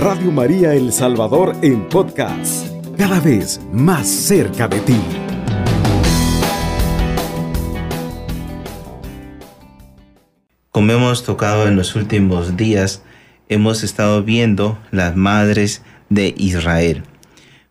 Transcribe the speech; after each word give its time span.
Radio 0.00 0.32
María 0.32 0.72
El 0.72 0.94
Salvador 0.94 1.54
en 1.60 1.86
podcast, 1.86 2.66
cada 2.96 3.20
vez 3.20 3.60
más 3.70 4.08
cerca 4.08 4.66
de 4.66 4.80
ti. 4.80 4.96
Como 10.70 10.90
hemos 10.90 11.22
tocado 11.22 11.68
en 11.68 11.76
los 11.76 11.96
últimos 11.96 12.56
días, 12.56 13.02
hemos 13.50 13.82
estado 13.82 14.22
viendo 14.22 14.78
las 14.90 15.16
madres 15.16 15.82
de 16.08 16.34
Israel, 16.38 17.02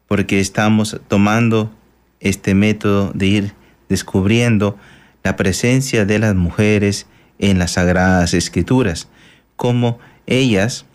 porque 0.07 0.39
estamos 0.39 1.01
tomando 1.07 1.71
este 2.19 2.53
método 2.53 3.11
de 3.15 3.25
ir 3.25 3.53
descubriendo 3.89 4.77
la 5.23 5.35
presencia 5.35 6.05
de 6.05 6.19
las 6.19 6.35
mujeres 6.35 7.07
en 7.39 7.57
las 7.57 7.71
sagradas 7.71 8.35
escrituras, 8.35 9.07
como 9.55 9.97
ellas 10.27 10.85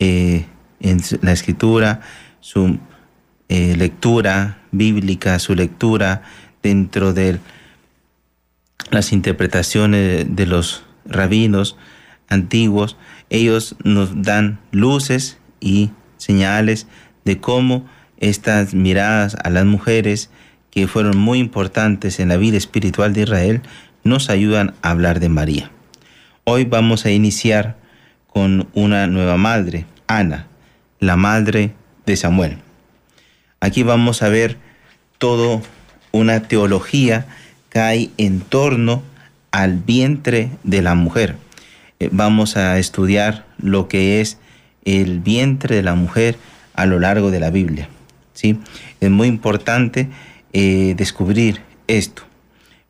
eh, 0.00 0.46
en 0.82 1.00
la 1.22 1.32
escritura, 1.32 2.00
su 2.40 2.78
eh, 3.48 3.76
lectura 3.76 4.58
bíblica, 4.72 5.38
su 5.38 5.54
lectura 5.54 6.22
dentro 6.62 7.12
de 7.12 7.38
las 8.90 9.12
interpretaciones 9.12 10.26
de 10.28 10.46
los 10.46 10.84
rabinos 11.06 11.76
antiguos, 12.28 12.96
ellos 13.30 13.76
nos 13.84 14.22
dan 14.22 14.60
luces 14.70 15.38
y 15.60 15.90
señales 16.18 16.86
de 17.24 17.38
cómo 17.38 17.86
estas 18.18 18.74
miradas 18.74 19.36
a 19.42 19.50
las 19.50 19.64
mujeres 19.64 20.30
que 20.70 20.86
fueron 20.88 21.16
muy 21.16 21.38
importantes 21.38 22.20
en 22.20 22.28
la 22.28 22.36
vida 22.36 22.56
espiritual 22.56 23.12
de 23.12 23.22
Israel 23.22 23.62
nos 24.04 24.30
ayudan 24.30 24.74
a 24.82 24.90
hablar 24.90 25.20
de 25.20 25.28
María. 25.28 25.70
Hoy 26.44 26.64
vamos 26.64 27.04
a 27.04 27.10
iniciar 27.10 27.76
con 28.26 28.68
una 28.72 29.06
nueva 29.06 29.36
madre, 29.36 29.86
Ana, 30.06 30.46
la 31.02 31.16
madre 31.16 31.72
de 32.06 32.16
Samuel. 32.16 32.58
Aquí 33.58 33.82
vamos 33.82 34.22
a 34.22 34.28
ver 34.28 34.56
todo 35.18 35.60
una 36.12 36.46
teología 36.46 37.26
que 37.70 37.80
hay 37.80 38.12
en 38.18 38.40
torno 38.40 39.02
al 39.50 39.78
vientre 39.78 40.50
de 40.62 40.80
la 40.80 40.94
mujer. 40.94 41.34
Eh, 41.98 42.08
vamos 42.12 42.56
a 42.56 42.78
estudiar 42.78 43.44
lo 43.58 43.88
que 43.88 44.20
es 44.20 44.38
el 44.84 45.18
vientre 45.18 45.74
de 45.74 45.82
la 45.82 45.96
mujer 45.96 46.38
a 46.74 46.86
lo 46.86 47.00
largo 47.00 47.32
de 47.32 47.40
la 47.40 47.50
Biblia. 47.50 47.88
¿sí? 48.32 48.60
Es 49.00 49.10
muy 49.10 49.26
importante 49.26 50.08
eh, 50.52 50.94
descubrir 50.96 51.62
esto. 51.88 52.22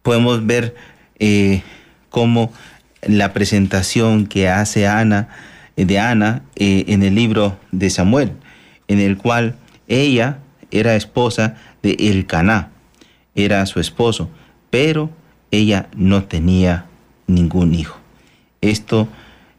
Podemos 0.03 0.45
ver 0.45 0.75
eh, 1.19 1.63
cómo 2.11 2.53
la 3.01 3.33
presentación 3.33 4.27
que 4.27 4.51
hace 4.51 4.87
Ana, 4.87 5.31
de 5.77 5.99
Ana 5.99 6.43
en 6.57 7.03
el 7.03 7.15
libro 7.15 7.59
de 7.71 7.91
Samuel, 7.91 8.33
en 8.89 9.01
el 9.01 9.17
cual 9.17 9.57
ella 9.89 10.39
era 10.71 10.97
esposa 10.97 11.57
de 11.83 11.97
Elcaná, 11.99 12.71
era 13.35 13.65
su 13.67 13.81
esposo, 13.81 14.31
pero 14.71 15.11
ella 15.51 15.89
no 15.97 16.25
tenía 16.25 16.87
ningún 17.27 17.75
hijo. 17.75 17.99
Esto 18.61 19.09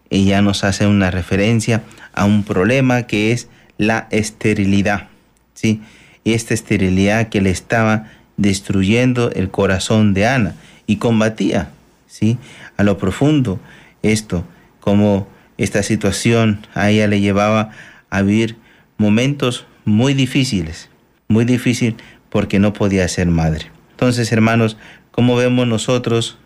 ella 0.10 0.42
nos 0.42 0.64
hace 0.64 0.86
una 0.86 1.12
referencia 1.12 1.84
a 2.14 2.26
un 2.26 2.44
problema 2.44 3.04
que 3.04 3.32
es 3.32 3.48
la 3.78 4.08
esterilidad, 4.12 5.08
¿sí? 5.54 5.82
Esta 6.24 6.54
esterilidad 6.54 7.30
que 7.30 7.42
le 7.42 7.50
estaba 7.50 8.12
destruyendo 8.38 9.32
el 9.32 9.50
corazón 9.50 10.14
de 10.14 10.28
Ana 10.28 10.56
y 10.86 10.98
combatía, 10.98 11.70
¿sí? 12.08 12.38
A 12.78 12.84
lo 12.84 12.98
profundo 12.98 13.60
esto, 14.04 14.46
como 14.80 15.28
esta 15.58 15.84
situación 15.84 16.66
a 16.74 16.90
ella 16.90 17.08
le 17.08 17.22
llevaba 17.22 17.72
a 18.10 18.22
vivir 18.22 18.58
momentos 18.98 19.66
muy 19.86 20.14
difíciles, 20.14 20.90
muy 21.28 21.46
difícil 21.46 21.96
porque 22.30 22.60
no 22.60 22.74
podía 22.74 23.08
ser 23.08 23.28
madre. 23.28 23.68
Entonces, 23.92 24.32
hermanos, 24.32 24.78
como 25.12 25.36
vemos 25.36 25.68
nosotros 25.68 26.38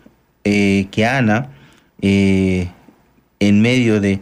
eh, 0.44 0.88
que 0.90 1.06
Ana, 1.06 1.50
eh, 2.02 2.68
en 3.40 3.60
medio 3.62 4.00
de, 4.00 4.20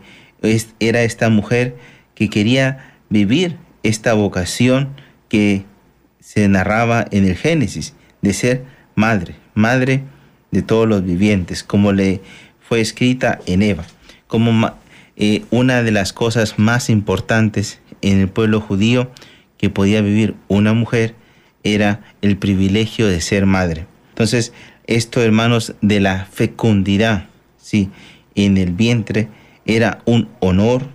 era 0.80 1.02
esta 1.02 1.28
mujer 1.28 1.76
que 2.14 2.30
quería 2.30 2.94
vivir 3.08 3.56
esta 3.82 4.14
vocación 4.14 4.94
que 5.28 5.64
se 6.20 6.48
narraba 6.48 7.06
en 7.10 7.24
el 7.24 7.36
Génesis, 7.36 7.94
de 8.22 8.32
ser 8.32 8.64
madre, 8.94 9.36
madre 9.54 10.02
de 10.50 10.62
todos 10.62 10.88
los 10.88 11.04
vivientes, 11.04 11.62
como 11.62 11.92
le 11.92 12.20
fue 12.60 12.80
escrita 12.80 13.38
en 13.46 13.62
Eva, 13.62 13.84
como 14.26 14.72
eh, 15.16 15.44
una 15.50 15.82
de 15.82 15.92
las 15.92 16.12
cosas 16.12 16.58
más 16.58 16.90
importantes 16.90 17.80
en 18.02 18.20
el 18.20 18.28
pueblo 18.28 18.60
judío 18.60 19.10
que 19.58 19.70
podía 19.70 20.02
vivir 20.02 20.34
una 20.48 20.72
mujer 20.72 21.14
era 21.64 22.00
el 22.22 22.36
privilegio 22.36 23.06
de 23.08 23.20
ser 23.20 23.46
madre. 23.46 23.86
Entonces, 24.10 24.52
esto, 24.86 25.22
hermanos, 25.22 25.74
de 25.80 26.00
la 26.00 26.26
fecundidad, 26.26 27.26
sí, 27.58 27.90
en 28.34 28.56
el 28.56 28.72
vientre, 28.72 29.28
era 29.64 30.00
un 30.04 30.28
honor, 30.40 30.88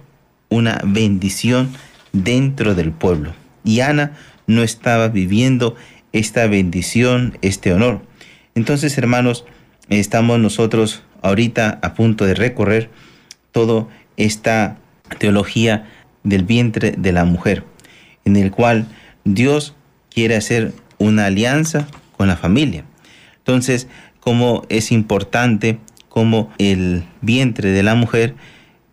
una 0.50 0.82
bendición 0.86 1.72
dentro 2.14 2.76
del 2.76 2.92
pueblo. 2.92 3.34
Y 3.64 3.82
Ana 3.82 4.14
no 4.48 4.64
estaba 4.64 5.10
viviendo 5.10 5.76
esta 6.14 6.48
bendición, 6.48 7.38
este 7.42 7.74
honor. 7.74 8.02
Entonces, 8.56 8.98
hermanos, 8.98 9.46
estamos 9.90 10.40
nosotros 10.40 11.04
ahorita 11.22 11.80
a 11.82 11.94
punto 11.94 12.26
de 12.26 12.34
recorrer 12.34 12.90
toda 13.52 13.88
esta 14.18 14.78
teología 15.18 15.88
del 16.24 16.44
vientre 16.44 16.94
de 16.98 17.12
la 17.12 17.26
mujer, 17.26 17.64
en 18.26 18.36
el 18.36 18.52
cual 18.52 18.88
Dios 19.24 19.76
quiere 20.10 20.36
hacer 20.36 20.74
una 20.98 21.26
alianza 21.26 21.88
con 22.18 22.28
la 22.28 22.38
familia. 22.38 22.86
Entonces, 23.38 23.88
como 24.20 24.64
es 24.70 24.92
importante, 24.92 25.80
como 26.10 26.52
el 26.58 27.04
vientre 27.22 27.72
de 27.72 27.84
la 27.84 27.96
mujer 27.96 28.36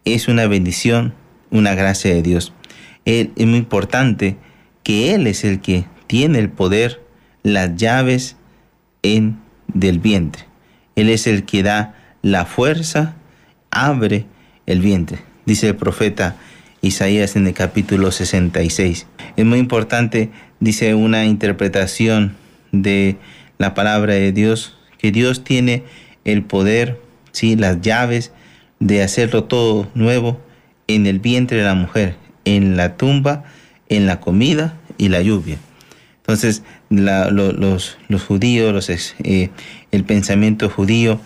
es 0.05 0.29
una 0.29 0.47
bendición, 0.47 1.15
una 1.51 1.75
gracia 1.75 2.15
de 2.15 2.23
Dios. 2.23 2.53
es 3.05 3.29
muy 3.39 3.59
importante 3.59 4.37
que 4.83 5.15
Él 5.15 5.27
es 5.27 5.45
el 5.45 5.61
que 5.61 5.85
tiene 6.07 6.39
el 6.39 6.49
poder, 6.49 7.03
las 7.43 7.77
llaves 7.77 8.37
en 9.03 9.39
del 9.67 9.99
vientre. 9.99 10.45
Él 10.97 11.11
es 11.11 11.27
el 11.27 11.45
que 11.45 11.63
da 11.63 11.95
la 12.23 12.45
fuerza, 12.45 13.15
abre 13.71 14.27
el 14.69 14.81
vientre. 14.81 15.19
Dice 15.47 15.69
el 15.69 15.77
profeta 15.77 16.37
Isaías 16.83 17.35
en 17.35 17.47
el 17.47 17.55
capítulo 17.55 18.13
66. 18.13 19.07
Es 19.37 19.45
muy 19.45 19.59
importante, 19.59 20.31
dice 20.61 20.95
una 20.95 21.25
interpretación 21.25 22.37
de 22.71 23.17
la 23.57 23.75
palabra 23.75 24.15
de 24.15 24.31
Dios, 24.31 24.77
que 24.99 25.11
Dios 25.11 25.43
tiene 25.43 25.85
el 26.25 26.43
poder, 26.43 27.01
¿sí? 27.33 27.57
las 27.57 27.81
llaves 27.81 28.31
de 28.79 29.03
hacerlo 29.03 29.45
todo 29.45 29.89
nuevo 29.95 30.41
en 30.87 31.07
el 31.07 31.19
vientre 31.19 31.59
de 31.59 31.65
la 31.65 31.75
mujer, 31.75 32.17
en 32.45 32.77
la 32.77 32.97
tumba, 32.97 33.45
en 33.89 34.07
la 34.07 34.21
comida 34.21 34.75
y 34.99 35.09
la 35.09 35.23
lluvia. 35.23 35.57
Entonces, 36.19 36.63
los, 36.91 37.97
judíos, 38.29 38.75
los, 38.75 39.15
eh, 39.25 39.49
el 39.93 40.05
pensamiento 40.05 40.69
judío, 40.69 41.19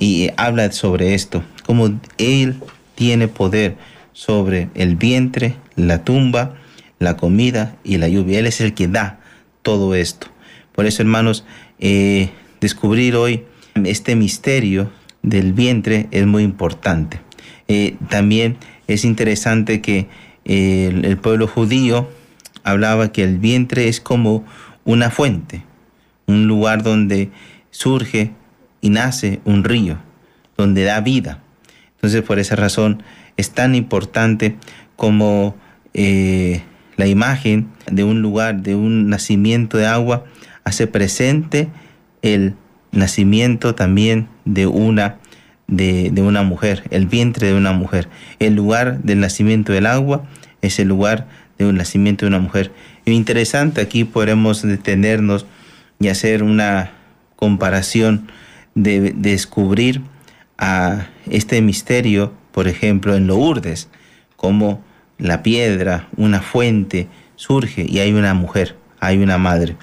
y 0.00 0.30
habla 0.36 0.72
sobre 0.72 1.14
esto, 1.14 1.42
como 1.64 2.00
Él 2.18 2.56
tiene 3.00 3.28
poder 3.28 3.78
sobre 4.12 4.68
el 4.74 4.94
vientre, 4.94 5.54
la 5.74 6.04
tumba, 6.04 6.56
la 6.98 7.16
comida 7.16 7.78
y 7.82 7.96
la 7.96 8.10
lluvia. 8.10 8.40
Él 8.40 8.46
es 8.46 8.60
el 8.60 8.74
que 8.74 8.88
da 8.88 9.20
todo 9.62 9.94
esto. 9.94 10.26
Por 10.74 10.84
eso, 10.84 11.00
hermanos, 11.00 11.46
eh, 11.78 12.28
descubrir 12.60 13.16
hoy 13.16 13.44
este 13.86 14.16
misterio 14.16 14.92
del 15.22 15.54
vientre 15.54 16.08
es 16.10 16.26
muy 16.26 16.42
importante. 16.42 17.22
Eh, 17.68 17.96
también 18.10 18.58
es 18.86 19.06
interesante 19.06 19.80
que 19.80 20.06
eh, 20.44 20.92
el, 21.02 21.16
pueblo 21.16 21.46
judío 21.46 22.06
hablaba 22.64 23.12
que 23.12 23.24
el 23.24 23.38
vientre 23.38 23.88
es 23.88 23.98
como 23.98 24.44
una 24.84 25.08
fuente, 25.10 25.62
un 26.26 26.46
lugar 26.46 26.82
donde 26.82 27.30
surge 27.70 28.32
y 28.82 28.90
nace 28.90 29.40
un 29.46 29.64
río, 29.64 29.96
donde 30.58 30.84
da 30.84 31.00
vida. 31.00 31.42
Entonces, 32.00 32.22
por 32.22 32.38
esa 32.38 32.56
razón 32.56 33.02
es 33.36 33.50
tan 33.50 33.74
importante 33.74 34.56
como 34.96 35.54
la 35.92 37.06
imagen 37.06 37.68
de 37.90 38.04
un 38.04 38.22
lugar, 38.22 38.62
de 38.62 38.74
un 38.74 39.08
nacimiento 39.08 39.76
de 39.76 39.86
agua, 39.86 40.24
hace 40.64 40.86
presente 40.86 41.68
el 42.22 42.54
nacimiento 42.92 43.74
también 43.74 44.28
de 44.44 44.66
una, 44.66 45.18
de, 45.66 46.12
una 46.18 46.42
mujer, 46.42 46.84
el 46.90 47.06
vientre 47.06 47.48
de 47.48 47.54
una 47.54 47.72
mujer. 47.72 48.08
El 48.38 48.54
lugar 48.54 49.02
del 49.02 49.20
nacimiento 49.20 49.72
del 49.72 49.86
agua 49.86 50.24
es 50.62 50.78
el 50.78 50.88
lugar 50.88 51.26
de 51.58 51.66
un 51.66 51.76
nacimiento 51.76 52.24
de 52.24 52.28
una 52.28 52.38
mujer. 52.38 52.72
interesante, 53.06 53.80
aquí 53.80 54.04
podremos 54.04 54.62
detenernos 54.62 55.46
y 55.98 56.08
hacer 56.08 56.42
una 56.42 56.92
comparación 57.36 58.30
de, 58.74 59.12
descubrir 59.16 60.02
a 60.60 61.08
este 61.28 61.60
misterio, 61.62 62.32
por 62.52 62.68
ejemplo, 62.68 63.16
en 63.16 63.26
Lourdes, 63.26 63.88
como 64.36 64.84
la 65.18 65.42
piedra, 65.42 66.08
una 66.16 66.40
fuente, 66.40 67.08
surge 67.34 67.86
y 67.88 67.98
hay 67.98 68.12
una 68.12 68.34
mujer, 68.34 68.76
hay 69.00 69.18
una 69.18 69.38
madre. 69.38 69.76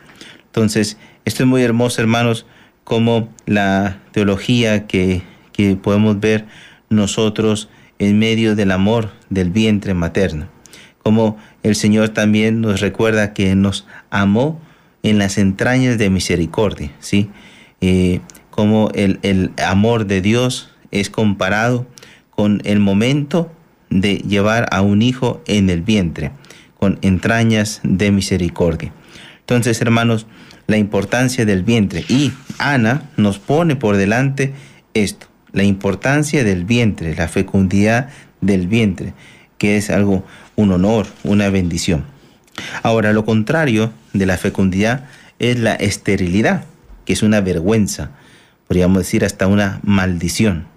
Entonces, 0.46 0.98
esto 1.26 1.44
es 1.44 1.50
muy 1.50 1.64
hermoso, 1.64 2.00
hermanos, 2.02 2.46
como 2.84 3.30
la 3.46 4.00
teología 4.12 4.88
que, 4.88 5.24
que 5.52 5.76
podemos 5.76 6.20
ver 6.20 6.46
nosotros 6.90 7.70
en 8.00 8.20
medio 8.20 8.56
del 8.56 8.72
amor 8.72 9.12
del 9.30 9.50
vientre 9.50 9.94
materno. 9.94 10.48
Como 11.04 11.38
el 11.64 11.76
Señor 11.76 12.10
también 12.10 12.62
nos 12.62 12.80
recuerda 12.80 13.34
que 13.34 13.56
nos 13.56 13.88
amó 14.10 14.62
en 15.04 15.18
las 15.18 15.38
entrañas 15.38 15.98
de 15.98 16.10
misericordia, 16.10 16.92
¿sí? 17.00 17.30
Eh, 17.82 18.22
como 18.58 18.90
el, 18.96 19.20
el 19.22 19.52
amor 19.64 20.08
de 20.08 20.20
Dios 20.20 20.72
es 20.90 21.12
comparado 21.12 21.86
con 22.32 22.60
el 22.66 22.80
momento 22.80 23.52
de 23.92 24.16
llevar 24.16 24.68
a 24.72 24.82
un 24.82 25.04
hijo 25.04 25.44
en 25.46 25.70
el 25.70 25.84
vientre, 25.84 26.32
con 26.80 26.98
entrañas 27.04 27.82
de 27.84 28.10
misericordia. 28.10 28.92
Entonces, 29.42 29.80
hermanos, 29.80 30.26
la 30.66 30.78
importancia 30.78 31.46
del 31.46 31.62
vientre. 31.62 32.04
Y 32.10 32.32
Ana 32.58 33.04
nos 33.16 33.38
pone 33.38 33.76
por 33.76 33.96
delante 33.96 34.56
esto, 34.96 35.28
la 35.52 35.64
importancia 35.64 36.44
del 36.44 36.66
vientre, 36.66 37.14
la 37.14 37.28
fecundidad 37.28 38.10
del 38.42 38.68
vientre, 38.68 39.14
que 39.60 39.78
es 39.78 39.92
algo, 39.92 40.26
un 40.56 40.72
honor, 40.72 41.06
una 41.24 41.52
bendición. 41.52 42.06
Ahora, 42.82 43.14
lo 43.14 43.24
contrario 43.24 43.94
de 44.14 44.26
la 44.26 44.40
fecundidad 44.40 45.06
es 45.38 45.60
la 45.60 45.76
esterilidad, 45.76 46.66
que 47.06 47.14
es 47.14 47.22
una 47.22 47.40
vergüenza, 47.40 48.10
podríamos 48.68 49.00
decir 49.00 49.26
hasta 49.26 49.48
una 49.48 49.80
maldición. 49.84 50.68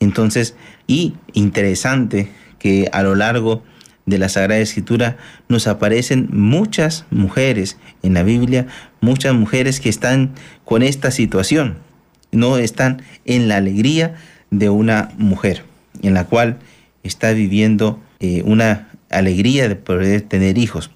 Entonces, 0.00 0.54
y 0.86 1.14
interesante 1.32 2.30
que 2.58 2.88
a 2.92 3.02
lo 3.02 3.14
largo 3.14 3.62
de 4.06 4.18
la 4.18 4.28
Sagrada 4.28 4.60
Escritura 4.60 5.16
nos 5.48 5.66
aparecen 5.66 6.28
muchas 6.32 7.04
mujeres 7.10 7.76
en 8.02 8.14
la 8.14 8.22
Biblia, 8.22 8.66
muchas 9.00 9.34
mujeres 9.34 9.80
que 9.80 9.88
están 9.88 10.32
con 10.64 10.82
esta 10.82 11.10
situación, 11.10 11.78
no 12.32 12.58
están 12.58 13.02
en 13.24 13.48
la 13.48 13.56
alegría 13.56 14.14
de 14.50 14.70
una 14.70 15.10
mujer, 15.18 15.64
en 16.02 16.14
la 16.14 16.24
cual 16.24 16.58
está 17.02 17.32
viviendo 17.32 18.00
eh, 18.20 18.42
una 18.44 18.88
alegría 19.10 19.68
de 19.68 19.76
poder 19.76 20.22
tener 20.22 20.58
hijos. 20.58 20.90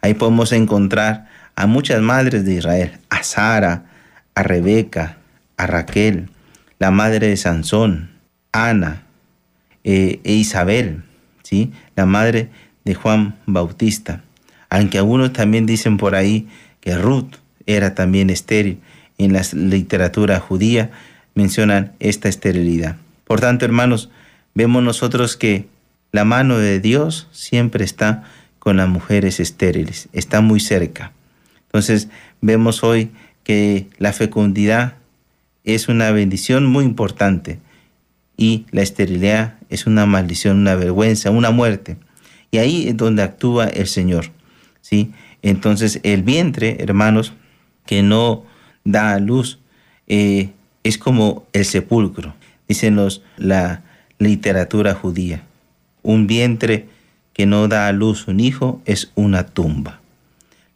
Ahí 0.00 0.14
podemos 0.14 0.52
encontrar 0.52 1.26
a 1.56 1.66
muchas 1.66 2.00
madres 2.00 2.44
de 2.44 2.54
Israel, 2.54 2.98
a 3.10 3.22
Sara, 3.22 3.86
a 4.34 4.42
Rebeca, 4.42 5.17
a 5.58 5.66
Raquel, 5.66 6.30
la 6.78 6.90
madre 6.90 7.28
de 7.28 7.36
Sansón, 7.36 8.10
Ana 8.52 9.02
eh, 9.84 10.20
e 10.24 10.32
Isabel, 10.32 11.02
¿sí? 11.42 11.72
la 11.96 12.06
madre 12.06 12.48
de 12.84 12.94
Juan 12.94 13.36
Bautista. 13.44 14.22
Aunque 14.70 14.98
algunos 14.98 15.34
también 15.34 15.66
dicen 15.66 15.98
por 15.98 16.14
ahí 16.14 16.48
que 16.80 16.96
Ruth 16.96 17.34
era 17.66 17.94
también 17.94 18.30
estéril. 18.30 18.80
En 19.18 19.32
la 19.32 19.42
literatura 19.52 20.40
judía 20.40 20.90
mencionan 21.34 21.92
esta 21.98 22.28
esterilidad. 22.28 22.96
Por 23.24 23.40
tanto, 23.40 23.64
hermanos, 23.64 24.10
vemos 24.54 24.82
nosotros 24.82 25.36
que 25.36 25.66
la 26.12 26.24
mano 26.24 26.58
de 26.58 26.80
Dios 26.80 27.28
siempre 27.32 27.84
está 27.84 28.24
con 28.58 28.76
las 28.76 28.88
mujeres 28.88 29.40
estériles, 29.40 30.08
está 30.12 30.40
muy 30.40 30.60
cerca. 30.60 31.12
Entonces, 31.66 32.08
vemos 32.40 32.82
hoy 32.82 33.10
que 33.44 33.88
la 33.98 34.12
fecundidad 34.12 34.94
es 35.74 35.88
una 35.88 36.10
bendición 36.12 36.64
muy 36.64 36.84
importante 36.84 37.58
y 38.38 38.64
la 38.70 38.80
esterilidad 38.80 39.56
es 39.68 39.86
una 39.86 40.06
maldición, 40.06 40.58
una 40.58 40.74
vergüenza, 40.74 41.30
una 41.30 41.50
muerte. 41.50 41.98
Y 42.50 42.58
ahí 42.58 42.88
es 42.88 42.96
donde 42.96 43.22
actúa 43.22 43.66
el 43.66 43.86
Señor. 43.86 44.30
¿sí? 44.80 45.12
Entonces 45.42 46.00
el 46.04 46.22
vientre, 46.22 46.78
hermanos, 46.80 47.34
que 47.84 48.02
no 48.02 48.44
da 48.84 49.12
a 49.12 49.18
luz, 49.18 49.58
eh, 50.06 50.50
es 50.84 50.96
como 50.96 51.46
el 51.52 51.66
sepulcro, 51.66 52.34
dicen 52.66 52.96
los, 52.96 53.22
la 53.36 53.82
literatura 54.18 54.94
judía. 54.94 55.42
Un 56.02 56.26
vientre 56.26 56.88
que 57.34 57.44
no 57.44 57.68
da 57.68 57.88
a 57.88 57.92
luz 57.92 58.26
un 58.26 58.40
hijo 58.40 58.80
es 58.86 59.12
una 59.16 59.44
tumba. 59.44 60.00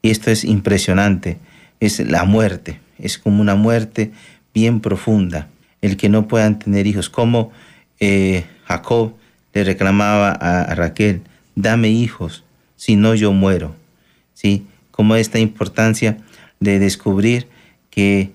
Y 0.03 0.11
esto 0.11 0.31
es 0.31 0.44
impresionante, 0.44 1.39
es 1.81 1.99
la 2.00 2.25
muerte, 2.25 2.81
es 2.99 3.19
como 3.19 3.41
una 3.41 3.55
muerte 3.55 4.12
bien 4.55 4.81
profunda, 4.81 5.49
el 5.81 5.97
que 5.97 6.09
no 6.09 6.29
puedan 6.29 6.59
tener 6.59 6.87
hijos, 6.87 7.09
como 7.09 7.53
eh, 8.01 8.45
Jacob 8.65 9.15
le 9.53 9.65
reclamaba 9.65 10.31
a 10.31 10.75
Raquel, 10.75 11.23
dame 11.55 11.89
hijos, 11.89 12.45
si 12.77 12.97
no 12.97 13.15
yo 13.15 13.33
muero. 13.33 13.75
¿Sí? 14.35 14.67
Como 14.91 15.15
esta 15.17 15.39
importancia 15.39 16.19
de 16.59 16.79
descubrir 16.79 17.49
que 17.91 18.33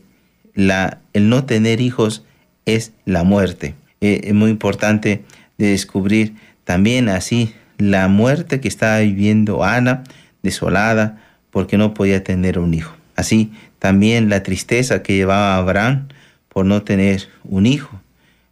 la, 0.54 1.00
el 1.14 1.30
no 1.30 1.46
tener 1.46 1.81
hijos 1.81 2.24
es 2.66 2.94
la 3.06 3.24
muerte. 3.24 3.75
Eh, 4.02 4.22
es 4.25 4.34
muy 4.34 4.50
importante 4.50 5.24
de 5.58 5.68
descubrir 5.68 6.36
también 6.64 7.10
así 7.10 7.54
la 7.78 8.08
muerte 8.08 8.60
que 8.60 8.68
estaba 8.68 9.00
viviendo 9.00 9.64
Ana, 9.64 10.04
desolada, 10.44 11.22
porque 11.52 11.78
no 11.78 11.94
podía 11.94 12.24
tener 12.24 12.60
un 12.60 12.74
hijo. 12.74 12.96
Así 13.16 13.52
también 13.79 14.29
la 14.29 14.44
tristeza 14.44 15.03
que 15.03 15.15
llevaba 15.15 15.57
Abraham 15.57 16.07
por 16.50 16.65
no 16.65 16.83
tener 16.83 17.27
un 17.44 17.65
hijo 17.65 18.01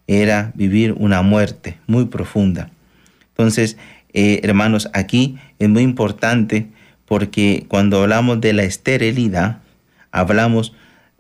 era 0.08 0.52
vivir 0.56 0.94
una 0.94 1.22
muerte 1.22 1.78
muy 1.88 2.06
profunda. 2.06 2.70
Entonces, 3.30 3.78
eh, 4.14 4.40
hermanos, 4.44 4.90
aquí 4.94 5.38
es 5.60 5.68
muy 5.70 5.84
importante 5.84 6.68
porque 7.06 7.66
cuando 7.68 8.02
hablamos 8.02 8.40
de 8.42 8.54
la 8.54 8.64
esterilidad, 8.64 9.60
hablamos 10.12 10.74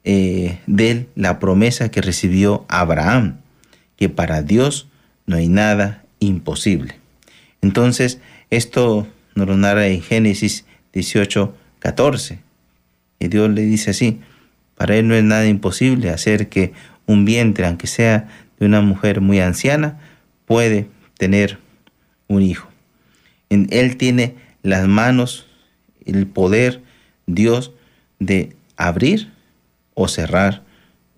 eh, 0.04 0.60
de 0.68 1.08
la 1.16 1.40
promesa 1.40 1.90
que 1.90 2.02
recibió 2.02 2.66
Abraham, 2.68 3.38
que 3.98 4.08
para 4.10 4.42
Dios 4.42 4.88
no 5.26 5.38
hay 5.38 5.50
nada 5.50 6.04
imposible. 6.20 6.96
Entonces, 7.62 8.20
esto 8.52 9.08
nos 9.34 9.48
lo 9.48 9.58
narra 9.58 9.88
en 9.88 10.02
Génesis 10.02 10.66
18, 10.94 11.56
14. 11.80 12.45
Y 13.20 13.28
Dios 13.28 13.50
le 13.50 13.62
dice 13.62 13.92
así, 13.92 14.20
para 14.76 14.96
Él 14.96 15.08
no 15.08 15.16
es 15.16 15.24
nada 15.24 15.48
imposible 15.48 16.10
hacer 16.10 16.50
que 16.50 16.74
un 17.06 17.26
vientre, 17.26 17.66
aunque 17.66 17.88
sea 17.88 18.28
de 18.60 18.66
una 18.66 18.82
mujer 18.82 19.22
muy 19.22 19.40
anciana, 19.40 20.00
puede 20.46 20.88
tener 21.18 21.60
un 22.28 22.42
hijo. 22.42 22.70
Él 23.50 23.98
tiene 23.98 24.36
las 24.64 24.88
manos, 24.88 25.48
el 26.06 26.28
poder, 26.28 26.82
Dios, 27.26 27.72
de 28.20 28.56
abrir 28.76 29.32
o 29.94 30.08
cerrar 30.08 30.64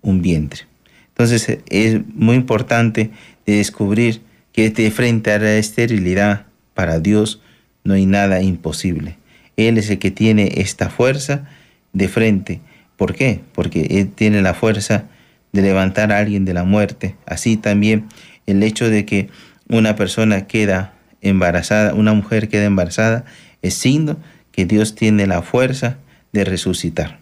un 0.02 0.22
vientre. 0.22 0.62
Entonces 1.08 1.58
es 1.68 2.00
muy 2.14 2.36
importante 2.36 3.10
de 3.46 3.56
descubrir 3.56 4.22
que 4.52 4.90
frente 4.90 5.32
a 5.32 5.38
la 5.38 5.56
esterilidad, 5.56 6.46
para 6.74 7.00
Dios 7.00 7.40
no 7.84 7.94
hay 7.94 8.06
nada 8.06 8.42
imposible. 8.42 9.16
Él 9.56 9.78
es 9.78 9.90
el 9.90 9.98
que 9.98 10.10
tiene 10.10 10.52
esta 10.56 10.90
fuerza 10.90 11.48
de 11.92 12.08
frente. 12.08 12.60
¿Por 12.96 13.14
qué? 13.14 13.40
Porque 13.52 13.86
Él 14.00 14.10
tiene 14.10 14.42
la 14.42 14.54
fuerza 14.54 15.04
de 15.52 15.62
levantar 15.62 16.12
a 16.12 16.18
alguien 16.18 16.44
de 16.44 16.54
la 16.54 16.64
muerte. 16.64 17.16
Así 17.26 17.56
también 17.56 18.06
el 18.46 18.62
hecho 18.62 18.88
de 18.90 19.04
que 19.04 19.28
una 19.68 19.96
persona 19.96 20.46
queda 20.46 20.94
embarazada, 21.20 21.94
una 21.94 22.12
mujer 22.12 22.48
queda 22.48 22.64
embarazada, 22.64 23.24
es 23.62 23.74
signo 23.74 24.16
que 24.52 24.66
Dios 24.66 24.94
tiene 24.94 25.26
la 25.26 25.42
fuerza 25.42 25.98
de 26.32 26.44
resucitar, 26.44 27.18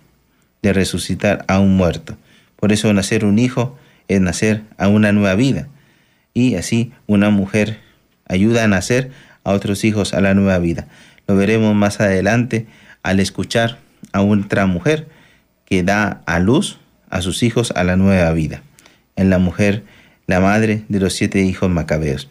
de 0.63 0.73
resucitar 0.73 1.45
a 1.49 1.59
un 1.59 1.77
muerto. 1.77 2.17
Por 2.57 2.73
eso 2.73 2.93
nacer 2.93 3.25
un 3.25 3.39
hijo 3.39 3.77
es 4.09 4.21
nacer 4.21 4.63
a 4.79 4.89
una 4.89 5.13
nueva 5.13 5.35
vida. 5.35 5.69
Y 6.35 6.55
así 6.55 6.93
una 7.07 7.31
mujer 7.31 7.79
ayuda 8.29 8.65
a 8.65 8.69
nacer 8.69 9.11
a 9.45 9.53
otros 9.53 9.85
hijos 9.85 10.15
a 10.15 10.21
la 10.21 10.35
nueva 10.35 10.59
vida. 10.59 10.87
Lo 11.27 11.37
veremos 11.37 11.75
más 11.75 12.01
adelante 12.01 12.67
al 13.03 13.21
escuchar 13.21 13.79
a 14.13 14.23
otra 14.23 14.67
mujer 14.67 15.09
que 15.65 15.83
da 15.83 16.23
a 16.27 16.39
luz 16.39 16.79
a 17.11 17.23
sus 17.23 17.43
hijos 17.43 17.73
a 17.77 17.85
la 17.85 17.97
nueva 17.97 18.33
vida. 18.33 18.63
En 19.17 19.31
la 19.31 19.39
mujer, 19.39 19.85
la 20.27 20.41
madre 20.41 20.83
de 20.89 21.01
los 21.01 21.15
siete 21.15 21.43
hijos 21.43 21.71
macabeos. 21.71 22.29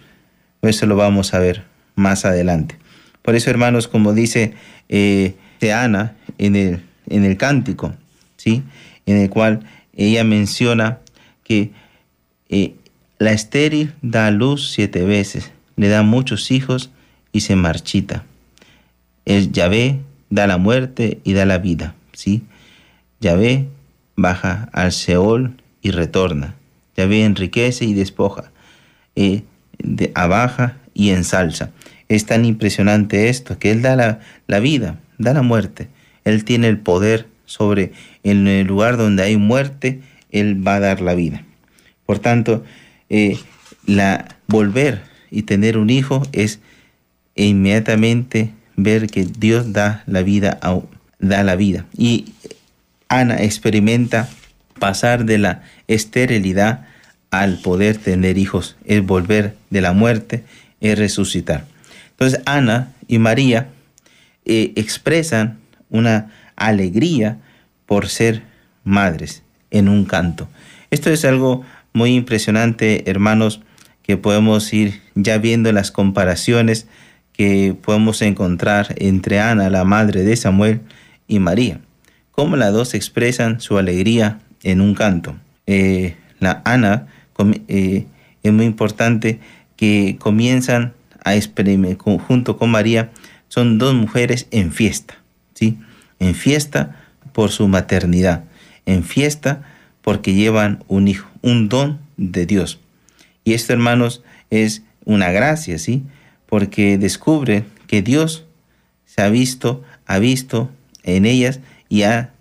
Eso 0.62 0.86
lo 0.86 0.96
vamos 0.96 1.34
a 1.34 1.40
ver 1.40 1.64
más 1.96 2.26
adelante. 2.26 2.78
Por 3.22 3.36
eso, 3.36 3.50
hermanos, 3.50 3.88
como 3.88 4.14
dice 4.14 4.54
eh, 4.90 5.36
Ana 5.74 6.16
en 6.38 6.56
el, 6.56 6.84
en 7.10 7.24
el 7.24 7.38
cántico, 7.38 7.94
¿sí? 8.38 8.64
en 9.06 9.18
el 9.18 9.30
cual 9.30 9.62
ella 9.96 10.24
menciona 10.24 11.00
que 11.44 11.72
eh, 12.50 12.76
la 13.18 13.32
estéril 13.32 13.94
da 14.02 14.30
luz 14.30 14.72
siete 14.72 15.04
veces, 15.06 15.52
le 15.76 15.88
da 15.88 16.04
muchos 16.04 16.52
hijos 16.52 16.92
y 17.32 17.42
se 17.42 17.56
marchita. 17.56 18.26
El 19.26 19.52
Yahvé 19.52 20.00
da 20.30 20.48
la 20.48 20.58
muerte 20.58 21.20
y 21.24 21.34
da 21.34 21.46
la 21.46 21.58
vida. 21.58 21.96
¿sí? 22.14 22.44
Yahvé 23.20 23.68
baja 24.16 24.70
al 24.74 24.92
Seol 24.92 25.56
y 25.82 25.92
retorna. 25.92 26.56
Yahvé 26.98 27.24
enriquece 27.26 27.86
y 27.86 27.94
despoja. 27.94 28.52
Eh, 29.16 29.44
de, 29.78 30.12
abaja 30.16 30.78
y 30.94 31.10
ensalza. 31.10 31.72
es 32.08 32.26
tan 32.26 32.46
impresionante 32.46 33.30
esto, 33.30 33.58
que 33.58 33.72
Él 33.72 33.82
da 33.82 33.96
la, 34.48 34.60
vida, 34.60 35.00
da 35.18 35.34
la 35.34 35.42
muerte. 35.42 35.88
Él 36.24 36.44
tiene 36.44 36.68
el 36.68 36.78
poder 36.78 37.28
sobre 37.46 37.94
en 38.24 38.48
el 38.48 38.68
lugar 38.68 38.98
donde 38.98 39.24
hay 39.24 39.38
muerte, 39.38 40.02
Él 40.32 40.66
va 40.66 40.76
a 40.76 40.80
dar 40.80 41.02
la 41.02 41.16
vida. 41.16 41.44
Por 42.06 42.20
tanto, 42.20 42.64
eh, 43.10 43.38
volver 44.48 45.02
y 45.32 45.44
tener 45.44 45.78
un 45.78 45.90
hijo 45.90 46.22
es 46.32 46.60
inmediatamente 47.36 48.52
ver 48.76 49.08
que 49.08 49.26
Dios 49.26 49.74
da 49.74 50.04
la 50.06 50.22
vida, 50.22 50.60
da 51.20 51.44
la 51.44 51.56
vida. 51.56 51.86
Y 51.98 52.34
Ana 53.08 53.38
experimenta 53.42 54.30
pasar 54.80 55.26
de 55.26 55.38
la 55.38 55.64
esterilidad 55.88 56.86
al 57.32 57.60
poder 57.60 57.98
tener 57.98 58.38
hijos, 58.38 58.78
es 58.86 59.06
volver 59.06 59.56
de 59.70 59.82
la 59.82 59.94
muerte, 59.94 60.44
es 60.82 60.98
resucitar. 60.98 61.66
Entonces 62.12 62.42
Ana 62.46 62.94
y 63.08 63.20
María 63.20 63.70
eh, 64.46 64.74
expresan 64.76 65.60
una 65.90 66.32
alegría 66.56 67.38
por 67.86 68.08
ser 68.08 68.44
madres 68.84 69.44
en 69.72 69.90
un 69.90 70.06
canto. 70.06 70.48
Esto 70.92 71.10
es 71.10 71.26
algo 71.26 71.64
muy 71.94 72.16
impresionante, 72.16 73.10
hermanos, 73.10 73.62
que 74.02 74.18
podemos 74.18 74.72
ir 74.72 75.02
ya 75.16 75.38
viendo 75.40 75.72
las 75.72 75.92
comparaciones 75.92 76.88
que 77.36 77.76
podemos 77.80 78.22
encontrar 78.22 78.96
entre 78.98 79.40
Ana, 79.40 79.70
la 79.70 79.84
madre 79.84 80.24
de 80.24 80.36
Samuel, 80.36 80.82
y 81.28 81.40
María. 81.40 81.82
Cómo 82.32 82.56
las 82.56 82.74
dos 82.74 82.94
expresan 82.94 83.60
su 83.62 83.78
alegría 83.78 84.40
en 84.64 84.82
un 84.82 84.94
canto. 84.94 85.36
Eh, 85.68 86.16
la 86.40 86.62
Ana 86.66 87.08
eh, 87.68 88.06
es 88.44 88.54
muy 88.54 88.66
importante 88.66 89.40
que 89.76 90.18
comienzan 90.20 90.94
a 91.24 91.36
experimentar 91.36 92.20
junto 92.20 92.58
con 92.58 92.70
María, 92.70 93.12
son 93.48 93.78
dos 93.78 93.94
mujeres 93.94 94.48
en 94.52 94.72
fiesta, 94.72 95.16
¿sí? 95.54 95.78
En 96.20 96.36
fiesta 96.36 96.96
por 97.34 97.52
su 97.52 97.68
maternidad, 97.68 98.44
en 98.86 99.04
fiesta 99.04 99.64
porque 100.02 100.34
llevan 100.34 100.84
un 100.88 101.08
hijo, 101.08 101.28
un 101.42 101.68
don 101.68 102.00
de 102.18 102.46
Dios. 102.46 102.80
Y 103.44 103.54
esto, 103.54 103.74
hermanos, 103.74 104.24
es 104.50 104.84
una 105.04 105.32
gracia, 105.32 105.80
¿sí? 105.80 106.04
Porque 106.56 106.98
descubre 106.98 107.66
que 107.86 108.02
Dios 108.02 108.46
se 109.04 109.22
ha 109.22 109.28
visto, 109.28 109.84
ha 110.06 110.20
visto 110.20 110.72
en 111.04 111.26
ellas 111.26 111.60
y 111.90 112.04
ha 112.04 112.32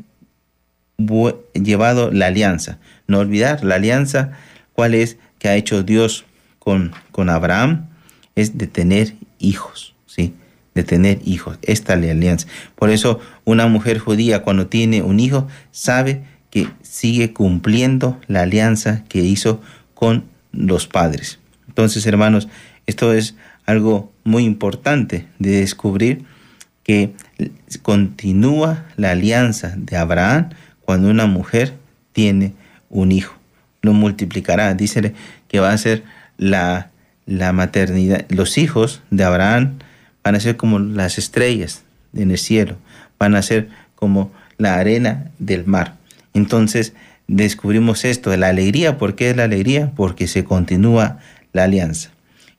llevado 1.52 2.12
la 2.12 2.28
alianza. 2.28 2.78
No 3.08 3.18
olvidar 3.18 3.64
la 3.64 3.74
alianza, 3.74 4.30
cuál 4.72 4.94
es 4.94 5.16
que 5.40 5.48
ha 5.48 5.56
hecho 5.56 5.82
Dios 5.82 6.26
con, 6.60 6.92
con 7.10 7.28
Abraham, 7.28 7.88
es 8.36 8.56
de 8.56 8.68
tener 8.68 9.16
hijos, 9.40 9.96
¿sí? 10.06 10.32
De 10.76 10.84
tener 10.84 11.18
hijos, 11.24 11.58
esta 11.62 11.96
la 11.96 12.12
alianza. 12.12 12.46
Por 12.76 12.90
eso 12.90 13.18
una 13.44 13.66
mujer 13.66 13.98
judía 13.98 14.42
cuando 14.42 14.68
tiene 14.68 15.02
un 15.02 15.18
hijo 15.18 15.48
sabe 15.72 16.22
que 16.50 16.68
sigue 16.82 17.32
cumpliendo 17.32 18.20
la 18.28 18.42
alianza 18.42 19.02
que 19.08 19.22
hizo 19.22 19.60
con 19.92 20.22
los 20.52 20.86
padres. 20.86 21.40
Entonces, 21.66 22.06
hermanos, 22.06 22.46
esto 22.86 23.12
es 23.12 23.34
algo 23.66 24.12
muy 24.24 24.44
importante 24.44 25.26
de 25.38 25.60
descubrir 25.60 26.24
que 26.82 27.14
continúa 27.82 28.84
la 28.96 29.12
alianza 29.12 29.74
de 29.76 29.96
Abraham 29.96 30.50
cuando 30.82 31.08
una 31.08 31.26
mujer 31.26 31.74
tiene 32.12 32.52
un 32.90 33.10
hijo. 33.10 33.34
Lo 33.82 33.92
multiplicará. 33.92 34.74
Dice 34.74 35.14
que 35.48 35.60
va 35.60 35.72
a 35.72 35.78
ser 35.78 36.04
la, 36.36 36.90
la 37.26 37.52
maternidad. 37.52 38.26
Los 38.28 38.58
hijos 38.58 39.02
de 39.10 39.24
Abraham 39.24 39.78
van 40.22 40.34
a 40.34 40.40
ser 40.40 40.56
como 40.56 40.78
las 40.78 41.18
estrellas 41.18 41.82
en 42.14 42.30
el 42.30 42.38
cielo. 42.38 42.76
Van 43.18 43.34
a 43.34 43.42
ser 43.42 43.68
como 43.94 44.30
la 44.58 44.76
arena 44.76 45.30
del 45.38 45.66
mar. 45.66 45.96
Entonces 46.34 46.92
descubrimos 47.28 48.04
esto, 48.04 48.34
la 48.36 48.48
alegría. 48.48 48.98
¿Por 48.98 49.14
qué 49.14 49.30
es 49.30 49.36
la 49.36 49.44
alegría? 49.44 49.92
Porque 49.96 50.26
se 50.26 50.44
continúa 50.44 51.18
la 51.52 51.64
alianza. 51.64 52.13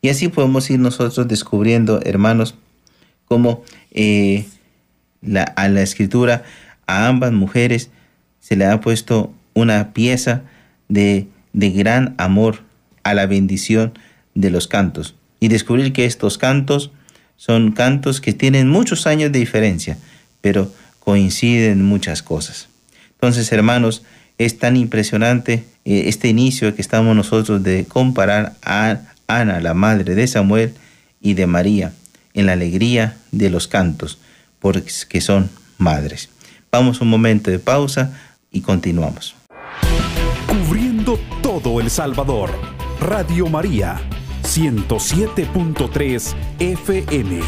Y 0.06 0.10
así 0.10 0.28
podemos 0.28 0.70
ir 0.70 0.80
nosotros 0.80 1.28
descubriendo, 1.28 2.00
hermanos, 2.04 2.54
cómo 3.28 3.64
eh, 3.90 4.46
a 5.56 5.68
la 5.68 5.82
escritura, 5.82 6.44
a 6.86 7.08
ambas 7.08 7.32
mujeres, 7.32 7.90
se 8.40 8.56
le 8.56 8.66
ha 8.66 8.80
puesto 8.82 9.34
una 9.56 9.94
pieza 9.94 10.44
de, 10.90 11.26
de 11.54 11.72
gran 11.72 12.14
amor 12.20 12.60
a 13.02 13.16
la 13.16 13.26
bendición 13.26 13.98
de 14.36 14.52
los 14.52 14.68
cantos. 14.68 15.16
Y 15.40 15.48
descubrir 15.48 15.92
que 15.92 16.06
estos 16.06 16.38
cantos 16.38 16.92
son 17.36 17.72
cantos 17.72 18.22
que 18.22 18.34
tienen 18.34 18.70
muchos 18.70 19.08
años 19.08 19.32
de 19.32 19.40
diferencia, 19.40 19.98
pero 20.40 20.72
coinciden 21.00 21.80
en 21.80 21.84
muchas 21.84 22.22
cosas. 22.22 22.70
Entonces, 23.14 23.52
hermanos, 23.52 24.04
es 24.38 24.60
tan 24.60 24.78
impresionante 24.78 25.64
eh, 25.84 26.04
este 26.06 26.28
inicio 26.28 26.76
que 26.76 26.84
estamos 26.84 27.16
nosotros 27.16 27.64
de 27.64 27.86
comparar 27.86 28.54
a 28.62 29.00
Ana, 29.28 29.60
la 29.60 29.74
madre 29.74 30.16
de 30.16 30.28
Samuel, 30.28 30.74
y 31.20 31.34
de 31.34 31.48
María, 31.48 31.94
en 32.34 32.46
la 32.46 32.54
alegría 32.54 33.18
de 33.32 33.50
los 33.50 33.68
cantos, 33.68 34.20
porque 34.60 35.22
son 35.22 35.50
madres. 35.78 36.30
Vamos 36.72 37.02
un 37.02 37.10
momento 37.10 37.50
de 37.52 37.60
pausa 37.60 38.18
y 38.52 38.62
continuamos. 38.62 39.36
Cubriendo 40.48 41.20
todo 41.42 41.80
El 41.80 41.90
Salvador, 41.90 42.52
Radio 43.00 43.48
María, 43.48 44.00
107.3 44.44 46.36
FM. 46.60 47.40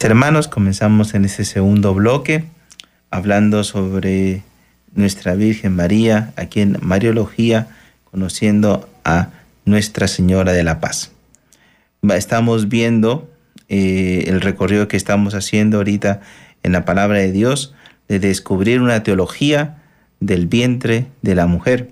Hermanos, 0.00 0.48
comenzamos 0.48 1.14
en 1.14 1.24
este 1.24 1.44
segundo 1.44 1.94
bloque 1.94 2.44
hablando 3.10 3.62
sobre 3.62 4.42
nuestra 4.92 5.34
Virgen 5.34 5.76
María, 5.76 6.32
aquí 6.36 6.60
en 6.60 6.78
Mariología, 6.82 7.68
conociendo 8.14 8.88
a 9.02 9.30
Nuestra 9.64 10.06
Señora 10.06 10.52
de 10.52 10.62
la 10.62 10.78
Paz. 10.78 11.10
Estamos 12.10 12.68
viendo 12.68 13.28
eh, 13.68 14.26
el 14.28 14.40
recorrido 14.40 14.86
que 14.86 14.96
estamos 14.96 15.34
haciendo 15.34 15.78
ahorita 15.78 16.20
en 16.62 16.70
la 16.70 16.84
palabra 16.84 17.18
de 17.18 17.32
Dios 17.32 17.74
de 18.06 18.20
descubrir 18.20 18.80
una 18.80 19.02
teología 19.02 19.82
del 20.20 20.46
vientre 20.46 21.06
de 21.22 21.34
la 21.34 21.48
mujer, 21.48 21.90